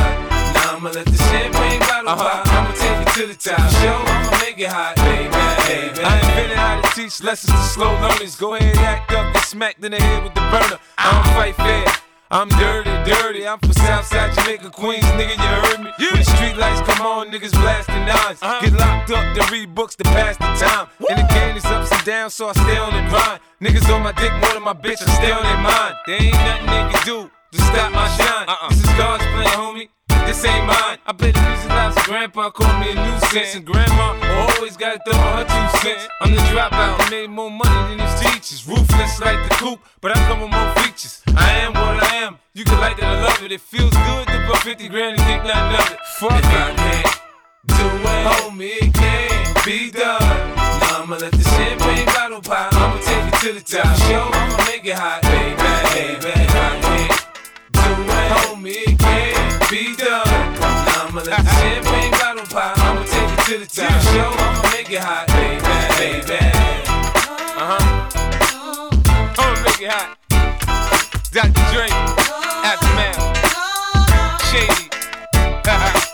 [0.54, 2.43] Now I'ma let the champagne bottle uh-huh.
[2.43, 2.47] pop.
[2.47, 3.60] I'ma take it to the top.
[3.82, 5.30] Show, I'ma make it hot, baby,
[5.68, 6.04] baby.
[6.04, 8.36] I invented how to teach lessons to slow learners.
[8.36, 10.80] Go ahead, act up, get smacked in the head with the burner.
[10.97, 11.34] I don't ah.
[11.36, 11.86] fight fair.
[12.32, 13.45] I'm dirty, dirty.
[13.45, 15.36] I'm from Southside Jamaica, Queens, nigga.
[15.36, 15.91] You heard me?
[15.99, 18.39] When the street lights come on, niggas blasting nines.
[18.41, 18.62] Uh-huh.
[18.62, 20.88] Get locked up, then read books to pass the time.
[21.10, 23.41] And the game is ups and downs, so I stay on the grind.
[23.60, 25.95] Niggas on my dick more than my bitch, I stay on their mind.
[26.08, 28.47] There ain't nothing they can do to stop my shine.
[28.47, 28.70] Uh-uh.
[28.70, 29.89] This is God's plan, homie.
[30.26, 30.97] This ain't mine.
[31.06, 33.56] I play the music loud, so grandpa called me a nuisance.
[33.56, 36.08] And grandma always gotta throw her two cents.
[36.22, 38.68] I'm the dropout, I made more money than his teachers.
[38.68, 41.22] Ruthless like the coop, but I come with more features.
[41.36, 42.38] I am what I am.
[42.54, 43.52] You can like it or love it.
[43.52, 45.99] It feels good to put 50 grand and think nothing of it.
[46.20, 47.22] Fuck if I can't
[47.68, 50.22] do it, homie, it can't be done.
[50.56, 52.74] Now I'ma let the champagne bottle pop.
[52.74, 53.95] I'ma take it to the top.
[54.08, 56.32] Show, I'ma make it hot, baby, baby.
[56.32, 57.11] If I can't it,
[58.32, 60.27] homie, it can't be done.
[60.27, 62.77] I'ma let the champagne bottle pop.
[62.79, 64.01] I'ma take it to the top.
[64.13, 65.61] Show, I'ma make it hot, baby,
[65.97, 66.39] baby.
[67.57, 67.84] Uh huh.
[69.38, 70.17] I'ma make it hot.
[71.32, 71.63] Dr.
[71.71, 71.88] Dre,
[72.63, 73.19] Aftermath,
[74.51, 76.07] Shady.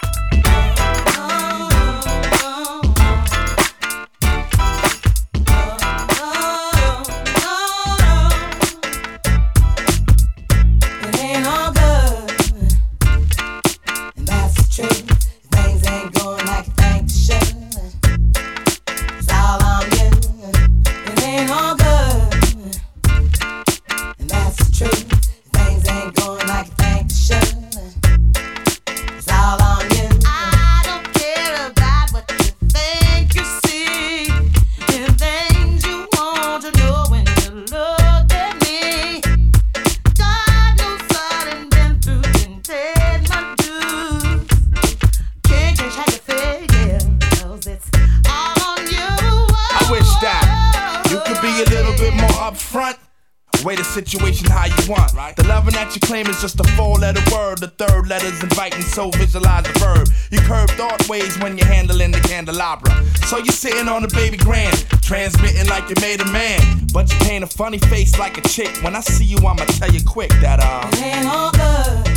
[63.27, 66.87] So you're sitting on a baby grand, transmitting like you made a man.
[66.93, 68.69] But you paint a funny face like a chick.
[68.81, 70.87] When I see you, I'ma tell you quick that, uh.
[70.93, 72.07] It ain't all good,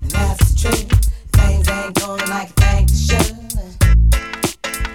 [0.00, 0.88] and that's the truth.
[1.32, 3.36] Things ain't going like you think they should.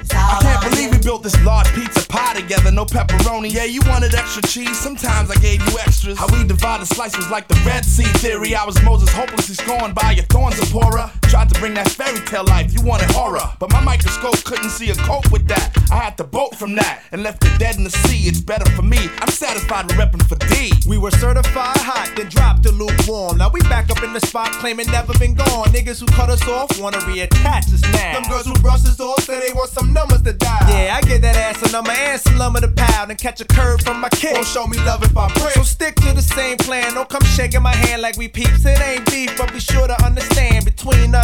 [0.10, 3.54] I can't believe we built this large pizza pie together, no pepperoni.
[3.54, 6.18] Yeah, you wanted extra cheese, sometimes I gave you extras.
[6.18, 8.56] How we divided slice was like the Red Sea theory.
[8.56, 11.12] I was Moses hopelessly scorned by your thorns, Zipporah.
[11.32, 13.39] Tried to bring that fairy tale life, you wanted horror.
[13.57, 15.71] But my microscope couldn't see a cope with that.
[15.89, 18.27] I had to bolt from that and left it dead in the sea.
[18.27, 18.97] It's better for me.
[19.21, 20.73] I'm satisfied with repping for D.
[20.86, 23.38] We were certified hot, then dropped the lukewarm.
[23.38, 25.69] Now we back up in the spot, claiming never been gone.
[25.71, 28.19] Niggas who cut us off wanna reattach us now.
[28.19, 30.67] Them girls who brush us off say they want some numbers to dial.
[30.67, 33.45] Yeah, I get that ass a number and some lumber to pound and catch a
[33.45, 34.34] curve from my kid.
[34.34, 35.53] Won't show me love if I break.
[35.53, 36.93] So stick to the same plan.
[36.93, 38.65] Don't come shaking my hand like we peeps.
[38.65, 41.20] It ain't beef, but be sure to understand between us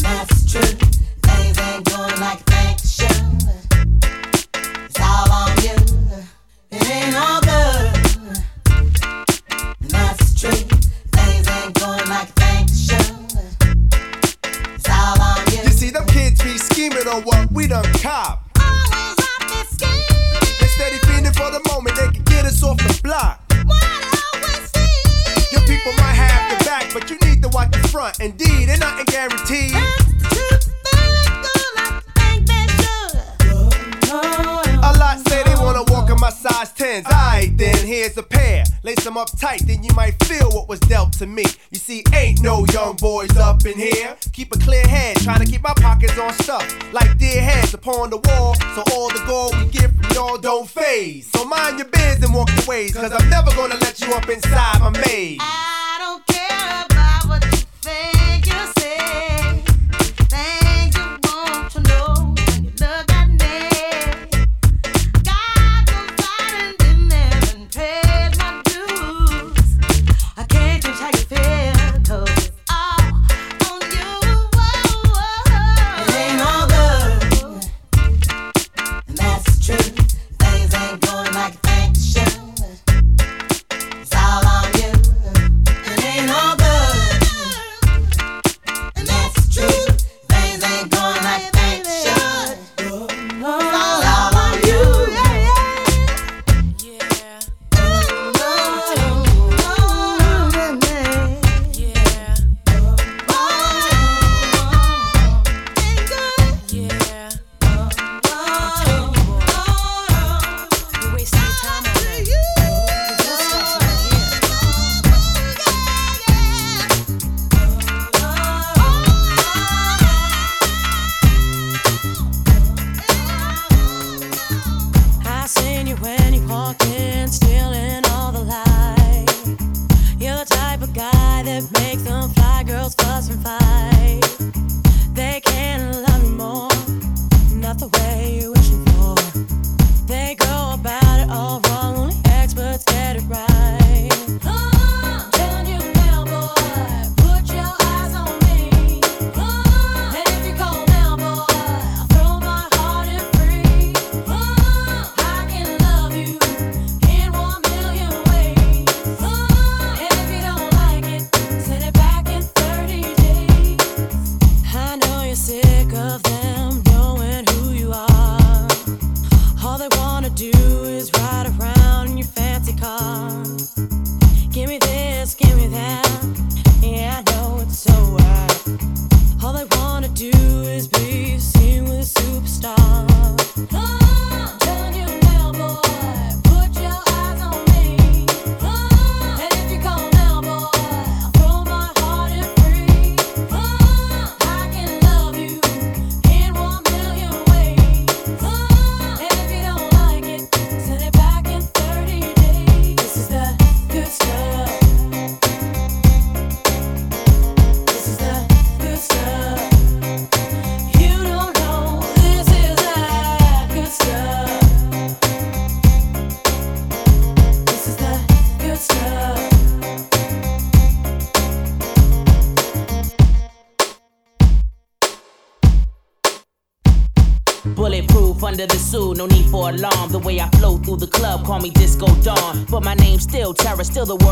[0.00, 0.78] that's truth.
[1.22, 2.48] Things ain't going like.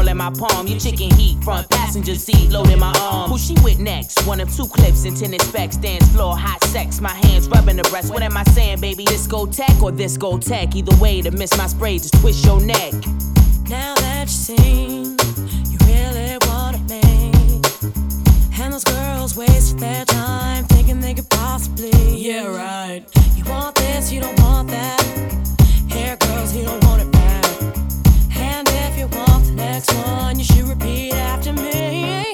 [0.06, 0.66] all in my palm.
[0.66, 3.30] your chicken heat, front passenger seat, loading my arm.
[3.30, 4.26] Who she with next?
[4.26, 7.00] One of two clips in tennis specs, dance floor, hot sex.
[7.00, 8.12] My hands rubbing the breast.
[8.12, 9.04] What am I saying, baby?
[9.04, 10.74] This go tech or this go tech?
[10.74, 12.92] Either way, to miss my spray, just twist your neck.
[13.68, 15.18] Now that you sing,
[15.70, 17.60] you really wanted me.
[18.60, 22.16] And those girls waste their time thinking they could possibly.
[22.16, 23.04] Yeah, right.
[23.34, 25.02] You want this, you don't want that.
[25.90, 27.45] Hair girls, you don't want it back.
[28.52, 32.25] And if you want the next one, you should repeat after me.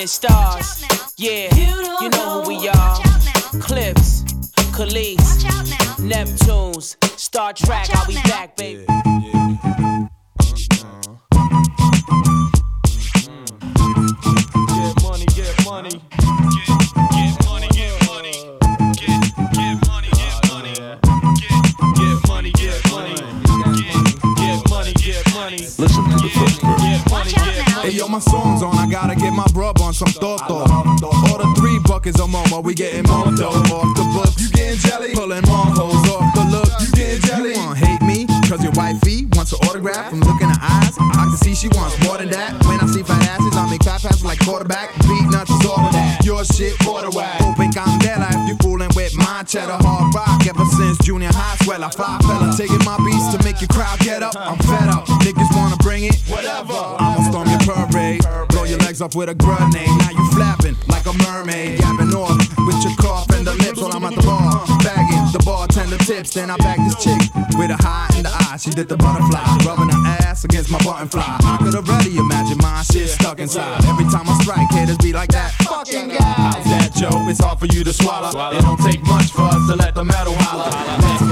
[0.00, 1.14] infinite stars.
[1.18, 1.54] Yeah,
[2.00, 2.96] you know who we are.
[3.60, 4.22] Clipse,
[4.72, 5.16] Kelis,
[5.98, 8.84] Neptunes, Star Trek, I'll be back, baby.
[8.88, 9.39] Yeah, yeah.
[27.90, 30.62] Hey yo, my song's on, I gotta get my brub on some toto.
[30.62, 34.40] Order three buckets of momo, we getting dough off the books.
[34.40, 35.10] You getting jelly?
[35.12, 36.70] Pulling more hoes off the look.
[36.78, 37.50] You getting jelly?
[37.50, 38.28] You wanna hate me?
[38.46, 40.94] Cause your wifey wants an autograph from looking her eyes.
[41.00, 42.54] I can see she wants more than that.
[42.62, 44.94] When I see fat asses, I make fat passes like quarterback.
[45.10, 46.24] Beatnuts is all of that.
[46.24, 47.42] Your shit, border whack.
[47.42, 50.46] Open candela if you fooling with my cheddar hard rock.
[50.46, 52.54] Ever since junior high, swell, I five fella.
[52.56, 54.36] Taking my beats to make your crowd get up.
[54.38, 55.06] I'm fed up.
[55.26, 56.14] Niggas wanna bring it?
[56.30, 56.99] Whatever.
[57.30, 58.20] Storm your parade.
[58.48, 59.86] Blow your legs off with a grenade.
[60.02, 61.78] Now you flapping like a mermaid.
[61.78, 64.66] Gapping off with your cough and the lips while I'm at the bar.
[64.82, 66.34] Bagging the bartender tips.
[66.34, 67.20] Then I bag this chick
[67.54, 68.56] with a high in the eye.
[68.56, 69.46] She did the butterfly.
[69.64, 71.38] Rubbing her ass against my button fly.
[71.44, 73.84] I could already imagine my shit stuck inside.
[73.84, 75.52] Every time I strike, haters be like that.
[75.62, 76.34] Fucking guy.
[76.34, 77.28] How's that, Joe?
[77.30, 78.30] It's hard for you to swallow.
[78.50, 80.66] It don't take much for us to let the metal holler.
[80.98, 81.30] Next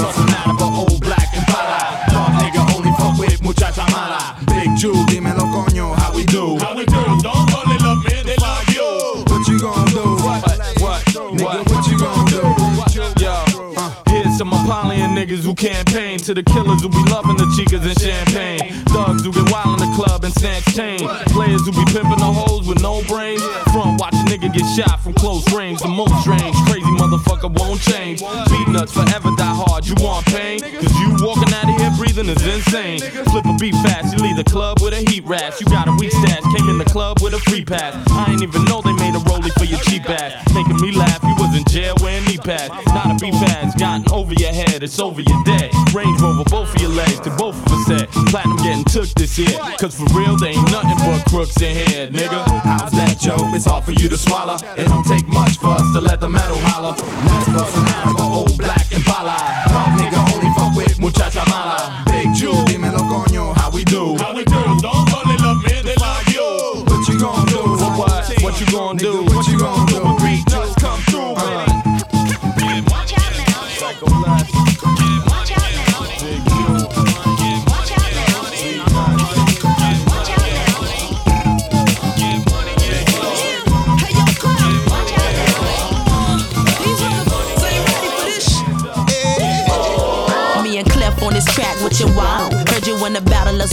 [15.19, 19.33] niggas who campaign, to the killers who be loving the chicas and champagne, thugs who
[19.33, 21.03] get wild in the club and snatch chain,
[21.35, 23.43] players who be pimping the hoes with no brains.
[23.75, 27.81] Front watch a nigga get shot from close range, the most strange, crazy motherfucker won't
[27.83, 28.23] change.
[28.23, 30.61] Beatnuts forever die hard, you want pain?
[30.61, 33.03] Cause you walking out of here breathing is insane.
[33.35, 35.59] Flip a beat fast, you leave the club with a heat rash.
[35.59, 37.91] You got a weak stash, came in the club with a free pass.
[38.14, 40.47] I ain't even know they made a rollie for your cheap ass.
[40.55, 41.23] Making me laugh,
[41.59, 42.70] in jail wearing knee pads.
[42.94, 45.70] Not a beat fast, gotten over your head, it's over your dead.
[45.92, 48.09] Range Rover, both of your legs, to both of us said.
[48.30, 49.59] Platinum getting took this year.
[49.78, 52.40] Cause for real, there ain't nothing but crooks in here, nigga.
[52.62, 53.36] How's that, Joe?
[53.54, 54.56] It's hard for you to swallow.
[54.76, 56.94] It don't take much for us to let the metal holler.
[57.26, 59.36] Next person out of a old black and pala.
[59.68, 62.04] Dog nigga only fuck with muchacha mala.
[62.06, 64.16] Big Jew, dímelo coño, how we do?
[64.18, 64.62] How we do?
[64.80, 66.84] Don't only love me, they love you.
[66.86, 67.62] What you gonna do?
[67.82, 69.22] What, what, what you gonna do?
[69.24, 69.98] What you gonna do?
[70.24, 70.47] Beat nuts come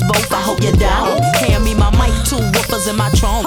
[0.07, 0.31] both.
[0.31, 1.21] I hope you're down.
[1.41, 3.44] Hand me my mic, two woofers in my trunk.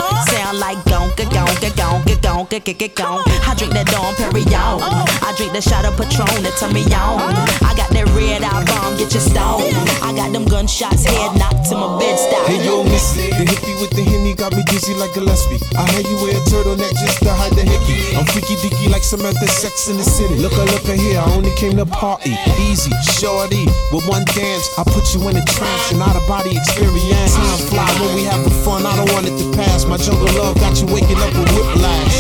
[1.76, 3.48] Sound like gonka, gonka, gonka, gonka, gonka, gonka.
[3.48, 4.80] I drink that Dom Perignon.
[5.24, 7.20] I drink that shot of Patron that turn me on.
[7.64, 9.72] I got that red eye bomb, get your stone.
[10.04, 12.46] I got them gunshots, head knocked to my bed stop.
[12.46, 15.60] Hey yo, Missy, the hippie with the henny got me dizzy like Gillespie.
[15.76, 18.16] I had you wear a turtleneck just to hide the hickey.
[18.16, 20.36] I'm freaky dicky like Samantha Sex in the City.
[20.36, 22.36] Look, I look at here, I only came to party.
[22.68, 26.56] Easy, shorty, with one dance, I put you in a trance and out of body
[26.56, 27.34] experience.
[27.34, 29.84] Time fly when we having fun, I don't want it to pass.
[29.84, 32.16] My jungle love got you waking up with whiplash.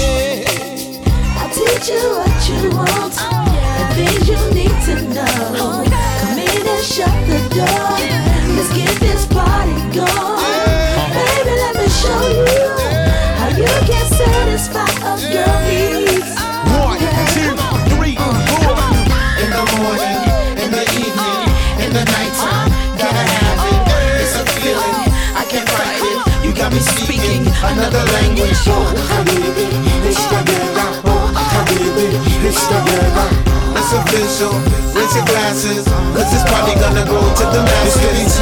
[1.38, 5.84] I'll teach you what you want and things you need to know.
[6.20, 7.90] Come in and shut the door.
[8.56, 10.37] Let's get this party going.
[32.48, 32.78] It's the.
[33.76, 34.52] It's official.
[34.96, 35.84] Raise your glasses,
[36.16, 38.40] cause this party gonna go to the masses.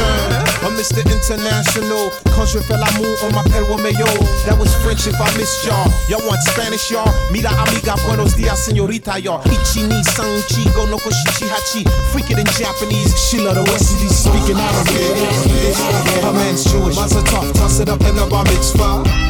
[0.63, 1.03] I'm Mr.
[1.05, 2.09] International.
[2.33, 4.07] Contre fait l'amour on m'appelle Romeo.
[4.45, 5.85] That was French if I missed y'all.
[6.09, 7.11] Y'all want Spanish, y'all?
[7.31, 9.41] Mira amiga, buenos dias, señorita, y'all.
[9.45, 11.83] Ichi ni san chigo no koshichi hachi.
[12.11, 13.13] Freak it in Japanese.
[13.29, 16.23] She love the West Indies speaking Arabic.
[16.23, 16.95] My man's Jewish.
[16.95, 19.26] Mazel tov, toss it up in the bar mitzvah.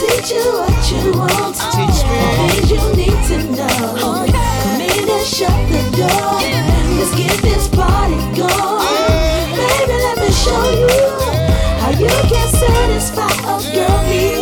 [0.00, 1.56] Teach you what you want.
[1.74, 2.18] Teach me.
[2.20, 3.96] Oh, Things you need to know.
[4.00, 6.40] Come in and shut the door.
[6.96, 8.80] Let's get this party going.
[9.56, 10.98] Baby, let me show you
[11.80, 14.39] how you can satisfy a girl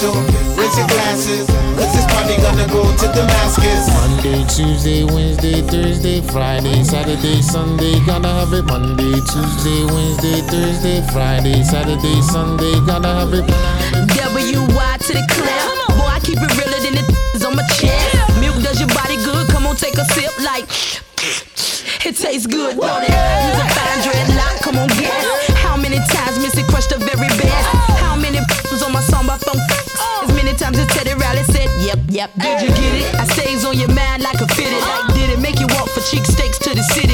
[0.00, 0.56] It's official.
[0.56, 1.46] Raise your glasses,
[1.76, 3.84] cause this party gonna go to Damascus.
[3.92, 8.64] Monday, Tuesday, Wednesday, Thursday, Friday, Saturday, Sunday, gotta have it.
[8.64, 13.44] Monday, Tuesday, Wednesday, Thursday, Friday, Saturday, Sunday, gotta have it.
[14.16, 15.68] WY to the clip.
[16.00, 17.04] Boy, I keep it realer than the
[17.36, 18.40] is on my chest.
[18.40, 19.48] Milk does your body good.
[19.48, 20.64] Come on, take a sip like.
[22.08, 23.12] It's tastes good, don't it?
[23.12, 25.52] Use a fine dreadlock, come on, guess.
[25.60, 27.89] How many times Missy crushed the very best?
[30.70, 32.30] Times as Teddy Riley said, Yep, yep.
[32.38, 33.14] Did you get it?
[33.14, 34.80] I stays on your mind like a fitted.
[34.80, 37.09] Like, did it make you walk for cheek steaks to the city?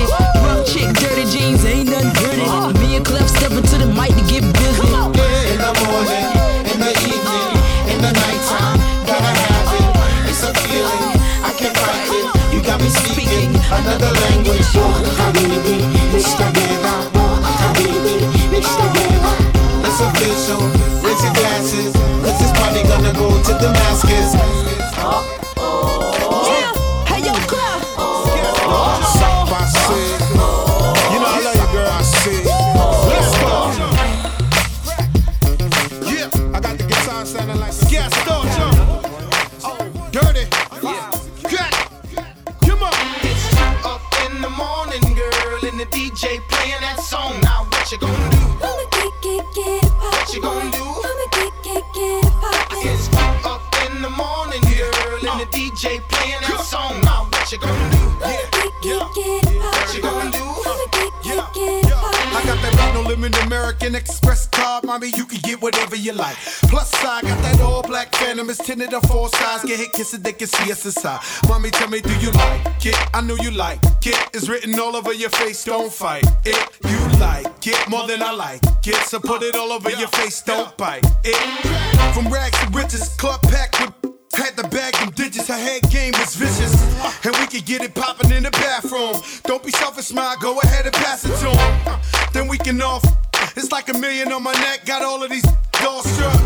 [65.46, 66.36] Get whatever you like.
[66.68, 68.50] Plus, I got that all black phantom.
[68.50, 69.64] It's tinted on four sides.
[69.64, 71.20] Get hit, kiss it, they can see us inside.
[71.48, 72.96] Mommy, tell me, do you like it?
[73.14, 74.18] I know you like it.
[74.34, 75.64] It's written all over your face.
[75.64, 76.58] Don't fight it.
[76.84, 78.96] You like it more than I like it.
[79.06, 80.42] So put it all over your face.
[80.42, 81.36] Don't bite it.
[82.14, 83.92] From rags to riches, club packed with.
[84.34, 86.74] Had to bag them digits, her head game was vicious.
[87.24, 89.16] And we could get it poppin' in the bathroom.
[89.44, 92.00] Don't be selfish, smile, go ahead and pass it to him.
[92.34, 93.02] Then we can off.
[93.56, 95.46] It's like a million on my neck, got all of these
[95.80, 96.38] all struck.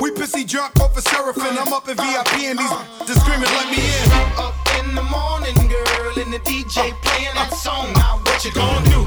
[0.00, 1.58] We pissy drunk off a seraphim.
[1.58, 2.70] I'm up in VIP and these
[3.06, 4.08] just screaming, let me in.
[4.40, 7.92] Up in the morning, girl, and the DJ playing that song.
[7.92, 9.04] Now what you gonna do?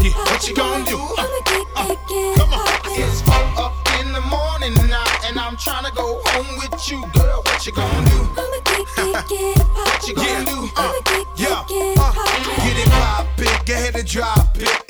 [0.00, 0.96] Yeah, what you gonna do?
[0.96, 2.68] Come on.
[2.96, 7.04] It's four up in the morning now, and I'm trying to go home with you,
[7.12, 7.42] girl.
[7.44, 8.20] What you gonna do?
[9.76, 10.70] what you gonna do?
[10.74, 11.27] Uh,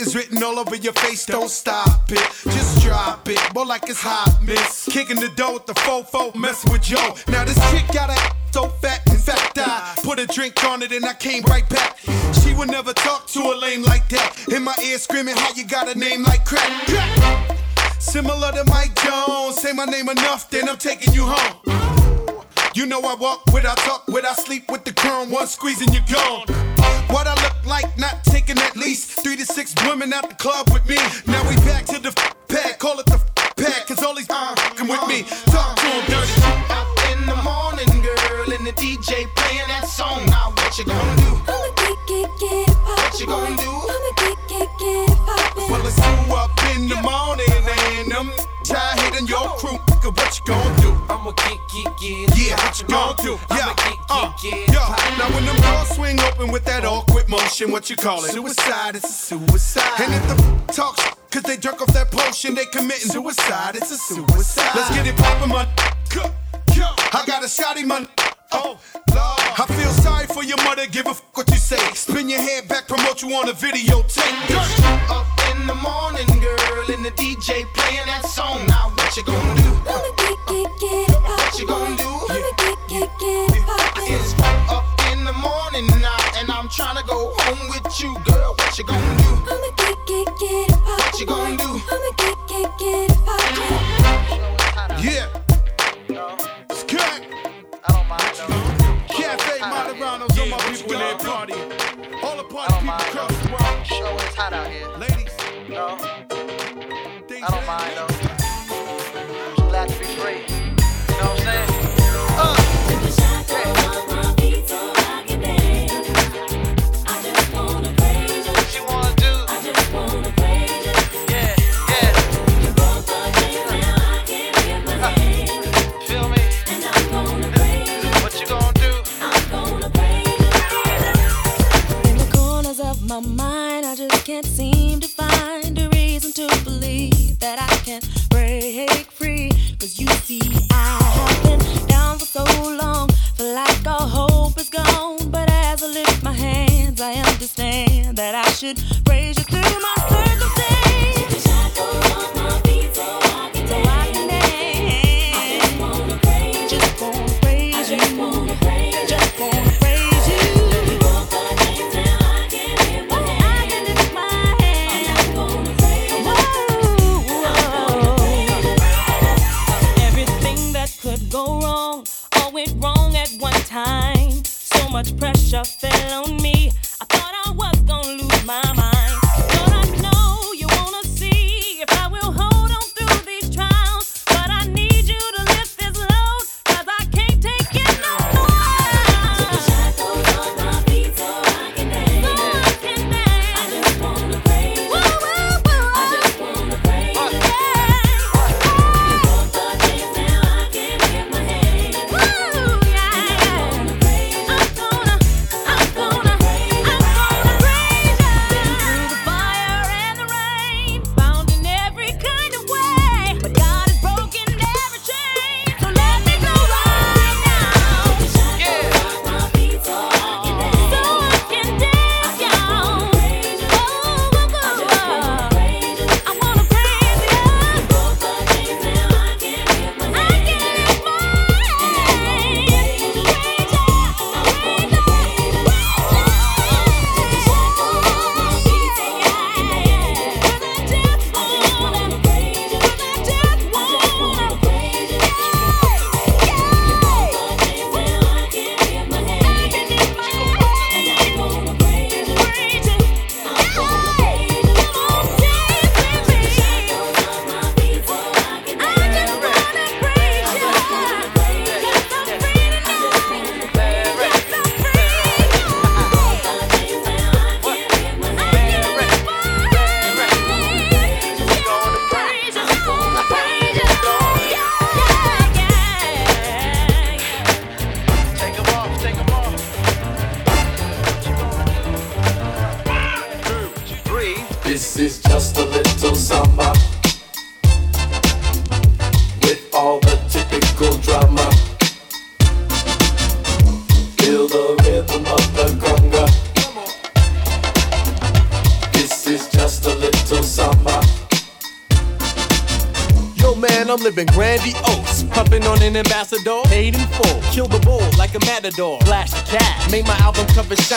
[0.09, 2.31] It's written all over your face, don't stop it.
[2.45, 4.89] Just drop it, more like it's hot, miss.
[4.91, 7.15] Kicking the door with the fofo, messing with Joe.
[7.29, 10.93] Now this chick got a so fat, in fact, I put a drink on it
[10.93, 11.99] and I came right back.
[12.43, 14.49] She would never talk to a lame like that.
[14.51, 16.87] In my ear screaming, how you got a name like crack?
[16.87, 17.59] Crack!
[18.01, 21.98] Similar to Mike Jones, say my name enough, then I'm taking you home.
[22.75, 25.81] You know I walk with I talk with I sleep with the chrome, one squeeze
[25.81, 26.45] and you're gone.
[27.09, 30.69] What I look like, not taking at least three to six women out the club
[30.73, 30.97] with me.
[31.27, 34.29] Now we back to the f- pad, call it the f- pad, cause all these
[34.31, 35.23] uh, come with me.
[35.51, 36.43] Talk to 'em dirty.
[36.71, 40.25] Up in the morning, girl, and the DJ playing that song.
[40.27, 41.43] Now what you gonna do?
[41.79, 43.71] Get, get, get What you gonna do?
[43.71, 45.71] I'ma get, get, get poppin'.
[45.71, 47.51] Well, it's two up in the morning
[48.05, 48.31] and I'm
[48.69, 49.79] tired hitting your crew.
[49.89, 50.91] Look at what you gonna do.
[51.09, 52.39] I'ma get, get, get.
[52.39, 53.39] Yeah, what you gonna do?
[53.51, 53.75] Yeah,
[54.11, 55.17] uh, yeah.
[55.19, 58.31] Now when them doors swing open with that awkward motion, what you call it?
[58.33, 60.01] Suicide, it's a suicide.
[60.01, 63.77] And if the f- talk sh- cause they drunk off that potion, they committing suicide,
[63.77, 64.71] it's a suicide.
[64.75, 65.69] Let's get it poppin', man.
[67.11, 68.07] I got a shotty, man.
[68.53, 68.79] Oh.
[69.61, 71.79] I feel sorry for your mother, give a f what you say.
[71.95, 74.23] Spin your head back, promote you on a videotape.
[75.11, 78.67] Up in the morning, girl, and the DJ playing that song.
[78.67, 79.71] Now what you gonna do?
[81.29, 82.11] What you gonna do?
[84.11, 84.33] It's
[84.71, 88.55] up in the morning now, and I'm trying to go home with you, girl.
[88.55, 89.48] What you gonna do?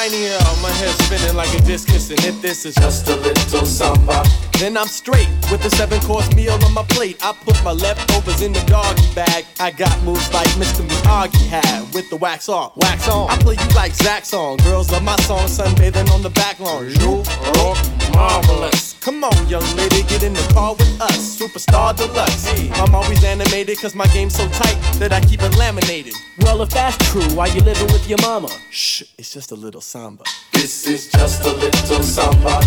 [0.01, 0.37] Cover shinier.
[0.61, 2.09] My hair spinning like a discus.
[2.09, 4.23] And if this is just a little samba,
[4.59, 7.17] then I'm straight with a seven course meal on my plate.
[7.21, 9.45] I put my leftovers in the doggy bag.
[9.59, 10.87] I got moves like Mr.
[10.87, 13.29] Miyagi had with the wax off, wax on.
[13.29, 14.57] I play you like Zach song.
[14.57, 16.89] Girls love my song, sunbathing on the back lawn.
[16.89, 17.23] You
[17.59, 17.75] are
[18.13, 18.93] marvelous.
[19.01, 21.39] Come on, young lady, get in the car with us.
[21.39, 22.47] Superstar deluxe.
[22.79, 26.13] I'm always animated cause my game's so tight that I keep it laminated.
[26.43, 28.49] Well, if that's true, why you living with your mama?
[28.71, 30.23] Shh, it's just a little samba.
[30.53, 32.59] This is just a little samba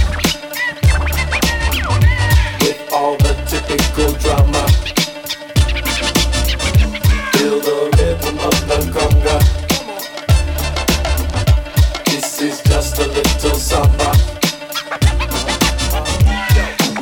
[2.60, 4.68] with all the typical drama.
[7.32, 9.36] Feel the rhythm of the conga.
[12.06, 14.12] This is just a little samba.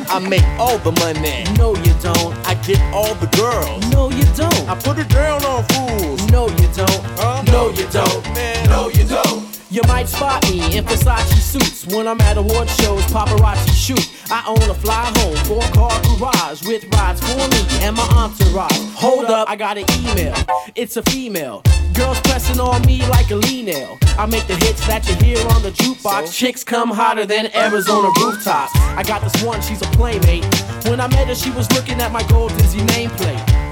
[0.09, 1.43] I make all the money.
[1.57, 2.42] No, you don't.
[2.53, 3.83] I get all the girls.
[3.91, 4.69] No, you don't.
[4.69, 6.23] I put it down on fools.
[6.29, 7.01] No, you don't.
[7.17, 7.41] Huh?
[7.47, 8.23] No, you don't.
[8.35, 9.59] Man, no, you don't.
[9.71, 14.07] You might spot me in Versace suits when I'm at award shows, paparazzi shoot.
[14.29, 18.77] I own a fly home, four car garage with rides for me and my entourage.
[18.97, 20.35] Hold up, I got an email.
[20.75, 21.63] It's a female.
[21.93, 23.97] Girls pressing on me like a lean nail.
[24.17, 26.33] I make the hits that you hear on the jukebox.
[26.33, 28.75] Chicks come hotter than Arizona rooftops.
[28.75, 30.45] I got this one, she's a playmate.
[30.85, 33.63] When I met her, she was looking at my gold Dizzy nameplate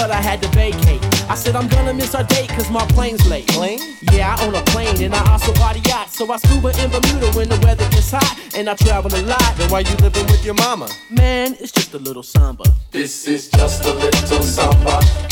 [0.00, 1.02] but I had to vacate.
[1.28, 3.46] I said I'm gonna miss our date cause my plane's late.
[3.48, 3.80] Plane?
[4.12, 6.16] Yeah, I own a plane and I also body yachts.
[6.16, 9.56] So I scuba in Bermuda when the weather gets hot and I travel a lot.
[9.56, 10.88] Then why you living with your mama?
[11.10, 12.64] Man, it's just a little samba.
[12.90, 15.29] This is just a little samba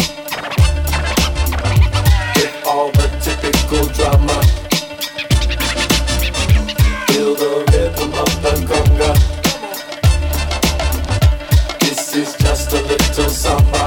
[3.20, 4.42] typical drama.
[7.08, 9.10] Feel the rhythm of the conga.
[11.80, 13.86] This is just a little samba.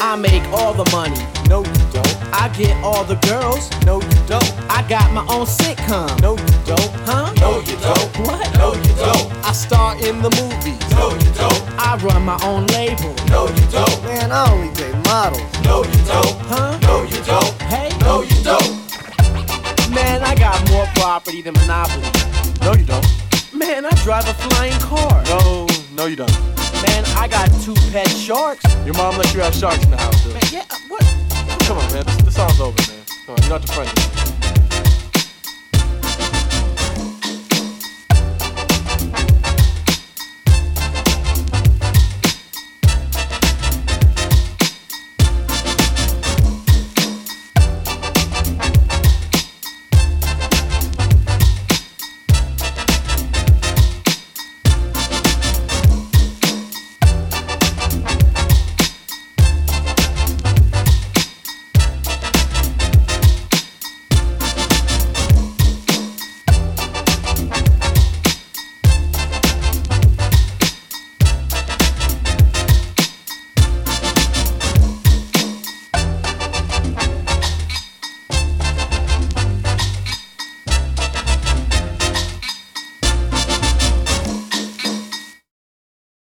[0.00, 1.24] I make all the money.
[1.48, 2.16] No, you don't.
[2.32, 3.70] I get all the girls.
[3.84, 4.52] No, you don't.
[4.68, 6.20] I got my own sitcom.
[6.20, 6.92] No, you don't.
[7.06, 7.32] Huh?
[7.40, 8.26] No, you don't.
[8.26, 8.52] What?
[8.58, 9.32] No, you don't.
[9.44, 10.80] I star in the movies.
[10.92, 11.71] No, you don't.
[11.92, 13.14] I run my own label.
[13.28, 14.02] No, you don't.
[14.04, 15.42] Man, I only date models.
[15.62, 16.38] No, you don't.
[16.48, 16.78] Huh?
[16.80, 17.52] No, you don't.
[17.68, 17.90] Hey?
[18.00, 18.66] No, you don't.
[19.92, 22.08] Man, I got more property than Monopoly.
[22.62, 23.06] No, you don't.
[23.52, 25.22] Man, I drive a flying car.
[25.24, 26.32] No, no, you don't.
[26.80, 28.64] Man, I got two pet sharks.
[28.86, 30.32] Your mom lets you have sharks in the house, dude.
[30.32, 31.02] Man, yeah, what?
[31.68, 32.06] Come on, man.
[32.06, 33.04] This, this song's over, man.
[33.26, 34.41] Come on, you're not the friend.